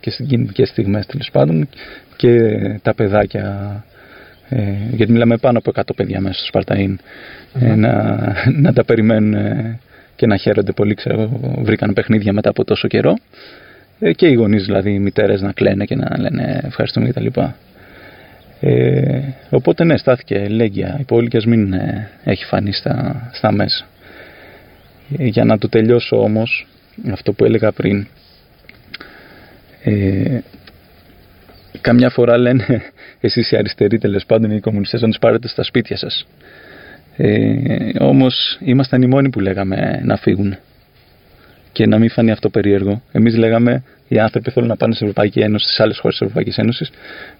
[0.00, 1.68] και συγκινητικές στιγμές τέλος πάντων
[2.16, 2.40] και
[2.82, 3.84] τα παιδάκια
[4.48, 6.98] ε, γιατί μιλάμε πάνω από 100 παιδιά μέσα στο σπαρταιν
[7.60, 8.18] ε, να,
[8.64, 9.78] να τα περιμένουν ε,
[10.16, 13.14] και να χαίρονται πολύ ξέρω, βρήκαν παιχνίδια μετά από τόσο καιρό
[14.00, 17.26] ε, και οι γονείς δηλαδή οι μητέρες να κλαίνε και να λένε ευχαριστούμε κτλ.
[18.60, 19.20] Ε,
[19.50, 23.86] οπότε ναι, στάθηκε λέγια η πόλη και ας μην ε, έχει φανεί στα, στα μέσα.
[25.18, 26.66] Ε, για να το τελειώσω όμως,
[27.12, 28.06] αυτό που έλεγα πριν,
[29.90, 30.42] ε,
[31.80, 32.82] καμιά φορά λένε
[33.20, 36.26] εσείς οι αριστεροί τέλος πάντων οι κομμουνιστές να τους πάρετε στα σπίτια σας.
[37.16, 40.56] Ε, όμως ήμασταν οι μόνοι που λέγαμε να φύγουν
[41.72, 43.02] και να μην φανεί αυτό περίεργο.
[43.12, 46.58] Εμείς λέγαμε οι άνθρωποι θέλουν να πάνε στην Ευρωπαϊκή Ένωση, στις άλλες χώρες της Ευρωπαϊκής
[46.58, 46.90] Ένωσης,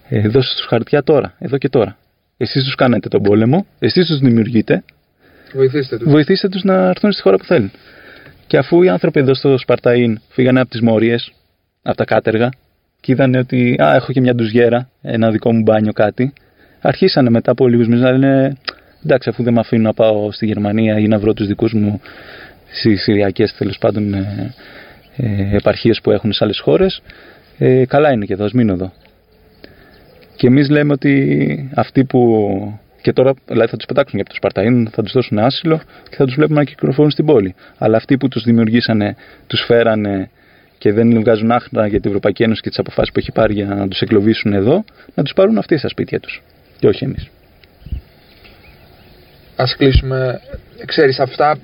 [0.09, 1.97] ε, δώστε τους χαρτιά τώρα, εδώ και τώρα.
[2.37, 4.83] Εσείς τους κάνετε τον πόλεμο, εσείς τους δημιουργείτε,
[5.53, 6.11] Βοηθήστε τους.
[6.11, 7.71] βοηθήστε τους να έρθουν στη χώρα που θέλουν.
[8.47, 11.31] Και αφού οι άνθρωποι εδώ στο Σπαρταΐν φύγανε από τις Μόριες,
[11.81, 12.49] από τα κάτεργα,
[12.99, 16.33] και είδανε ότι α, έχω και μια ντουζιέρα, ένα δικό μου μπάνιο κάτι,
[16.81, 18.57] αρχίσανε μετά από λίγους μήνες να λένε
[19.03, 22.01] εντάξει αφού δεν με αφήνουν να πάω στη Γερμανία ή να βρω τους δικούς μου
[22.71, 24.53] στις Συριακές τέλος πάντων ε,
[25.15, 27.01] ε, επαρχίες που έχουν σε άλλες χώρες,
[27.57, 28.91] ε, καλά είναι και εδώ, ας μείνω εδώ.
[30.35, 32.79] Και εμείς λέμε ότι αυτοί που.
[33.01, 36.15] Και τώρα δηλαδή θα τους πετάξουν για από το Σπαρταΐν, θα τους δώσουν άσυλο και
[36.15, 37.55] θα τους βλέπουμε να κυκλοφορούν στην πόλη.
[37.77, 39.15] Αλλά αυτοί που τους δημιουργήσανε,
[39.47, 40.29] τους φέρανε
[40.79, 43.65] και δεν βγάζουν άχνα για την Ευρωπαϊκή Ένωση και τις αποφάσεις που έχει πάρει για
[43.65, 46.41] να τους εγκλωβίσουν εδώ, να τους πάρουν αυτοί στα σπίτια τους.
[46.79, 47.27] Και όχι εμείς.
[49.55, 50.41] Ας κλείσουμε.
[50.85, 51.57] Ξέρεις, αυτά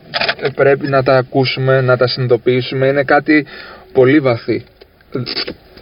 [0.55, 2.87] πρέπει να τα ακούσουμε, να τα συνειδητοποιήσουμε.
[2.87, 3.45] Είναι κάτι
[3.93, 4.63] πολύ βαθύ.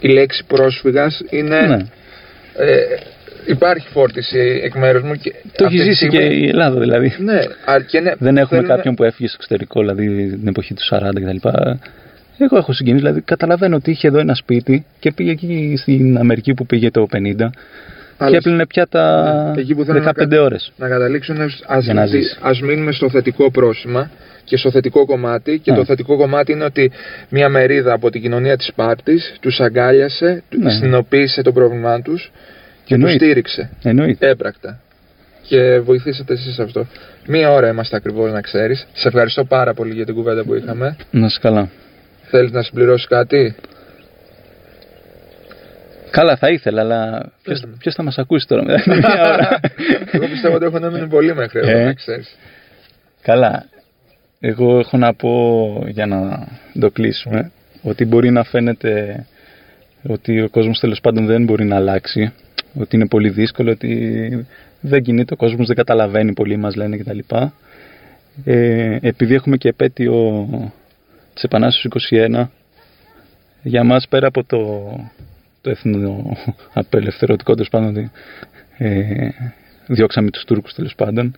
[0.00, 1.60] Η λέξη πρόσφυγας είναι...
[1.66, 1.76] Ναι.
[2.56, 2.76] Ε,
[3.46, 5.14] υπάρχει φόρτιση εκ μέρους μου.
[5.14, 7.14] Και Το αυτή έχει τη ζήσει στιγμή- και η Ελλάδα δηλαδή.
[7.18, 10.74] Ναι, αρ- και ναι, Δεν έχουμε θέλουμε- κάποιον που έφυγε στο εξωτερικό, δηλαδή την εποχή
[10.74, 11.48] του 40 κτλ.
[12.38, 16.54] Εγώ έχω συγκινήσει, δηλαδή καταλαβαίνω ότι είχε εδώ ένα σπίτι και πήγε εκεί στην Αμερική
[16.54, 20.26] που πήγε το 50 και Αλλά έπλυνε πια τα Ναι, εκεί που θέλω να 15
[20.28, 20.72] κα- ώρες.
[20.76, 22.36] να καταλήξουν ας, Για να μη- ζήσει.
[22.40, 24.10] ας μείνουμε στο θετικό πρόσημα
[24.44, 25.76] και στο θετικό κομμάτι και Ναι.
[25.76, 26.90] το θετικό κομμάτι είναι ότι
[27.28, 30.70] μια μερίδα από την κοινωνία της Σπάρτης τους αγκάλιασε, του Ναι.
[30.70, 32.22] συνειδητοποίησε το πρόβλημά τους
[32.84, 33.24] και τους Εννοείται.
[33.24, 34.28] στήριξε Εννοείται.
[34.28, 34.78] έμπρακτα
[35.48, 36.86] και βοηθήσατε εσείς αυτό.
[37.26, 38.86] Μία ώρα είμαστε ακριβώς να ξέρεις.
[38.92, 40.96] Σε ευχαριστώ πάρα πολύ για την κουβέντα που είχαμε.
[41.10, 41.68] Να είσαι καλά.
[42.36, 43.54] Θέλεις να συμπληρώσεις κάτι;
[46.10, 47.10] Καλά θα ήθελα, αλλά
[47.42, 47.76] ποιος, Πες μου.
[47.78, 49.60] ποιος θα μας ακούσει τώρα μετά την μία ώρα;
[50.12, 51.84] Εγώ πιστεύω ότι έχουν μείνει πολύ μέχρι εδώ Ε.
[51.84, 52.36] να ξέρεις.
[53.22, 53.64] Καλά.
[54.40, 56.48] Εγώ έχω να πω για να
[56.80, 57.50] το κλείσουμε
[57.82, 59.24] ότι μπορεί να φαίνεται
[60.08, 62.32] ότι ο κόσμος τέλος πάντων δεν μπορεί να αλλάξει
[62.74, 64.46] ότι είναι πολύ δύσκολο, ότι
[64.80, 67.18] δεν κινείται ο κόσμος, δεν καταλαβαίνει πολύ μας λένε κτλ.
[68.44, 70.46] Ε, επειδή έχουμε και επέτειο
[71.34, 72.48] της Επανάστασης 21
[73.62, 74.82] για μας πέρα από το,
[75.60, 76.36] το εθνο
[76.72, 78.10] απελευθερωτικό τέλος πάντων ότι,
[78.78, 79.28] ε,
[79.86, 81.36] διώξαμε τους Τούρκους τέλος πάντων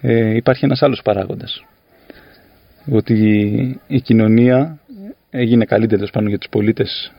[0.00, 1.64] ε, υπάρχει ένας άλλος παράγοντας.
[2.90, 4.78] Ότι η κοινωνία
[5.30, 7.12] έγινε καλύτερη τέλος πάντων για τους πολίτες,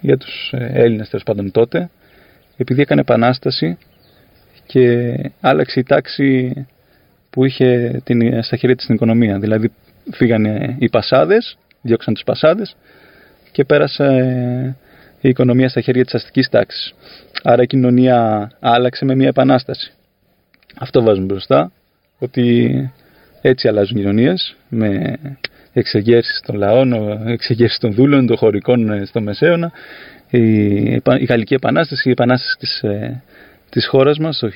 [0.00, 1.90] για τους ε, Έλληνες τέλος πάντων τότε,
[2.56, 3.78] επειδή έκανε επανάσταση
[4.66, 6.52] και άλλαξε η τάξη
[7.30, 9.38] που είχε την, στα χέρια της την οικονομία.
[9.38, 9.72] Δηλαδή
[10.12, 12.76] φύγανε οι πασάδες, διώξαν τους πασάδες
[13.52, 14.76] και πέρασε
[15.20, 16.94] η οικονομία στα χέρια της αστικής τάξης.
[17.42, 19.92] Άρα η κοινωνία άλλαξε με μια επανάσταση.
[20.78, 21.72] Αυτό βάζουμε μπροστά,
[22.18, 22.92] ότι
[23.40, 25.18] έτσι αλλάζουν κοινωνίες, με
[25.72, 26.92] εξεγέρσεις των λαών,
[27.28, 29.72] εξεγέρσεις των δούλων, των χωρικών ε, στο Μεσαίωνα,
[30.30, 33.22] η, η Γαλλική Επανάσταση, η Επανάσταση της, ε,
[33.70, 34.50] της χώρας μας το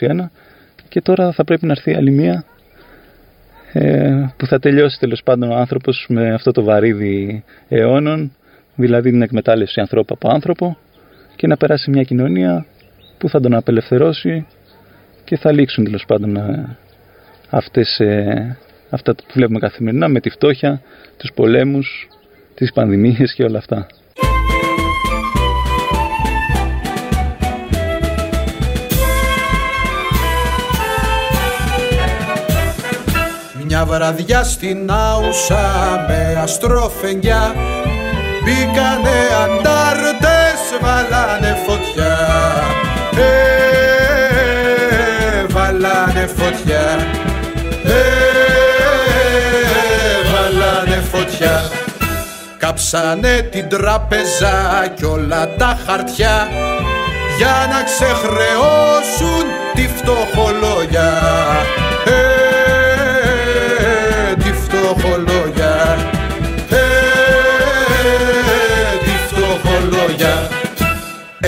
[0.00, 0.30] 1821
[0.88, 2.44] και τώρα θα πρέπει να έρθει άλλη μία ε,
[4.36, 8.32] που θα τελειώσει τέλος πάντων ο άνθρωπος με αυτό το βαρύδι αιώνων,
[8.74, 10.78] δηλαδή την εκμετάλλευση ανθρώπου από άνθρωπο
[11.36, 12.66] και να περάσει μια κοινωνία
[13.18, 14.46] που θα τον απελευθερώσει
[15.24, 16.76] και θα λήξουν τέλος πάντων ε,
[17.50, 18.58] αυτές, ε,
[18.90, 20.82] αυτά που βλέπουμε καθημερινά με τη φτώχεια,
[21.16, 22.08] τους πολέμους,
[22.54, 23.86] τις πανδημίες και όλα αυτά.
[33.78, 37.54] Μια βραδιά στην Άουσα με αστροφενιά
[38.42, 42.18] Μπήκανε αντάρτες, βάλανε φωτιά.
[43.16, 43.22] Ε,
[45.46, 47.06] Βάλανε φωτιά.
[47.84, 47.98] Ε,
[50.32, 51.70] Βάλανε φωτιά.
[52.58, 56.48] Κάψανε την τράπεζα κι όλα τα χαρτιά
[57.38, 61.12] για να ξεχρεώσουν τη φτωχολόγια.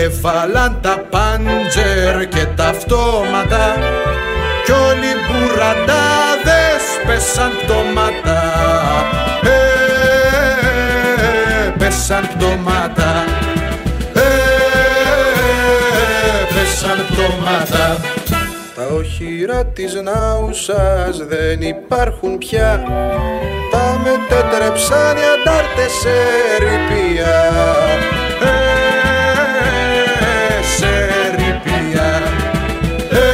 [0.02, 3.76] Έβαλαν τα πάντζερ και τα αυτόματα.
[4.64, 8.42] Κι όλοι οι μπουραντάδες πέσαν πτώματα.
[9.42, 9.58] Ε,
[11.78, 13.24] πέσαν πτώματα.
[14.14, 14.18] Ε,
[16.54, 18.00] πέσαν πτώματα.
[18.74, 22.82] Τα οχυρά της Νάουσας δεν υπάρχουν πια.
[23.70, 26.14] Τα μετέτρεψαν οι αντάρτες σε
[26.58, 28.29] ρηπία
[30.90, 32.22] ε, Σε ρηπία
[33.10, 33.24] ε,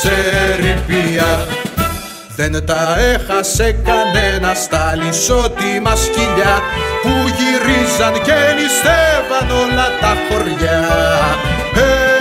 [0.00, 0.16] Σε
[0.60, 1.46] ρηπία
[2.36, 6.60] δεν τα έχασε κανένα στα λισότιμα σκυλιά
[7.02, 10.80] που γυρίζαν και νηστεύαν όλα τα χωριά.
[11.74, 12.14] Ε,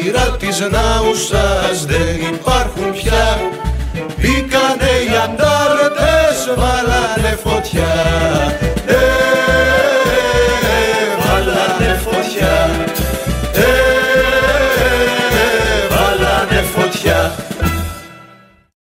[0.00, 3.38] όνειρα της Νάουσας δεν υπάρχουν πια.
[3.40, 3.59] Μπήκανε οι
[5.24, 7.92] αντάρτες, βάλανε φωτιά